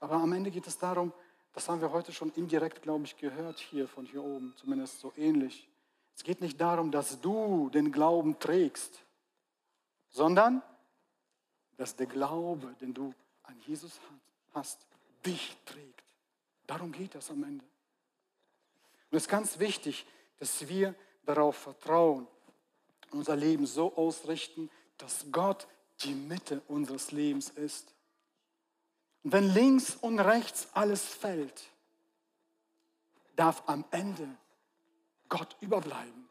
Aber 0.00 0.14
am 0.14 0.32
Ende 0.32 0.50
geht 0.50 0.66
es 0.66 0.78
darum, 0.78 1.12
das 1.52 1.68
haben 1.68 1.80
wir 1.80 1.92
heute 1.92 2.12
schon 2.12 2.30
indirekt, 2.32 2.82
glaube 2.82 3.04
ich, 3.04 3.16
gehört 3.16 3.58
hier 3.58 3.88
von 3.88 4.06
hier 4.06 4.22
oben, 4.22 4.54
zumindest 4.56 5.00
so 5.00 5.12
ähnlich. 5.16 5.68
Es 6.16 6.22
geht 6.22 6.40
nicht 6.40 6.60
darum, 6.60 6.90
dass 6.90 7.20
du 7.20 7.70
den 7.70 7.92
Glauben 7.92 8.38
trägst, 8.38 9.02
sondern 10.10 10.62
dass 11.76 11.96
der 11.96 12.06
Glaube, 12.06 12.74
den 12.80 12.92
du 12.92 13.14
an 13.42 13.58
Jesus 13.66 14.00
hast, 14.52 14.86
dich 15.24 15.56
trägt. 15.64 16.04
Darum 16.66 16.92
geht 16.92 17.14
es 17.14 17.30
am 17.30 17.42
Ende. 17.42 17.64
Und 19.10 19.16
es 19.16 19.24
ist 19.24 19.28
ganz 19.28 19.58
wichtig, 19.58 20.06
dass 20.38 20.68
wir 20.68 20.94
darauf 21.24 21.56
vertrauen, 21.56 22.26
unser 23.10 23.34
Leben 23.34 23.66
so 23.66 23.96
ausrichten, 23.96 24.70
dass 24.98 25.26
Gott 25.32 25.66
die 26.02 26.14
Mitte 26.14 26.62
unseres 26.68 27.12
Lebens 27.12 27.50
ist. 27.50 27.94
Und 29.22 29.32
wenn 29.32 29.48
links 29.50 29.96
und 29.96 30.18
rechts 30.18 30.68
alles 30.72 31.04
fällt, 31.04 31.70
darf 33.36 33.62
am 33.66 33.84
Ende 33.90 34.28
Gott 35.28 35.56
überbleiben. 35.60 36.28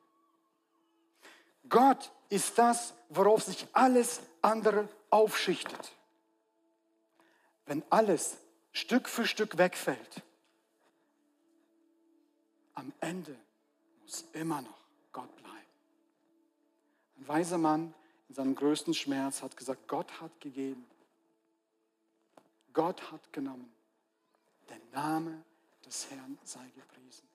Gott 1.67 2.11
ist 2.29 2.57
das, 2.57 2.93
worauf 3.09 3.43
sich 3.43 3.67
alles 3.73 4.21
andere 4.41 4.87
aufschichtet. 5.09 5.95
Wenn 7.65 7.83
alles 7.89 8.37
Stück 8.71 9.07
für 9.07 9.25
Stück 9.25 9.57
wegfällt, 9.57 10.23
am 12.73 12.91
Ende 12.99 13.35
muss 14.01 14.25
immer 14.33 14.61
noch 14.61 14.79
Gott 15.11 15.35
bleiben. 15.35 15.49
Ein 17.17 17.27
weiser 17.27 17.57
Mann 17.57 17.93
in 18.29 18.35
seinem 18.35 18.55
größten 18.55 18.93
Schmerz 18.93 19.41
hat 19.41 19.55
gesagt, 19.57 19.87
Gott 19.87 20.21
hat 20.21 20.39
gegeben. 20.39 20.85
Gott 22.73 23.11
hat 23.11 23.31
genommen. 23.33 23.71
Der 24.69 24.79
Name 24.91 25.43
des 25.85 26.09
Herrn 26.09 26.37
sei 26.43 26.69
gepriesen. 26.75 27.27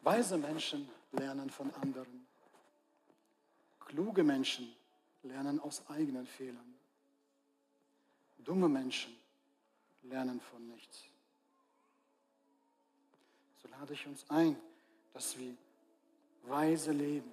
Weise 0.00 0.36
Menschen 0.36 0.88
lernen 1.12 1.48
von 1.48 1.72
anderen. 1.74 2.26
Kluge 3.80 4.24
Menschen 4.24 4.74
lernen 5.22 5.60
aus 5.60 5.82
eigenen 5.88 6.26
Fehlern. 6.26 6.74
Dumme 8.38 8.68
Menschen 8.68 9.16
lernen 10.02 10.40
von 10.40 10.66
nichts. 10.68 11.04
So 13.62 13.68
lade 13.68 13.92
ich 13.92 14.06
uns 14.06 14.28
ein, 14.28 14.56
dass 15.12 15.38
wir 15.38 15.54
weise 16.42 16.90
leben. 16.90 17.30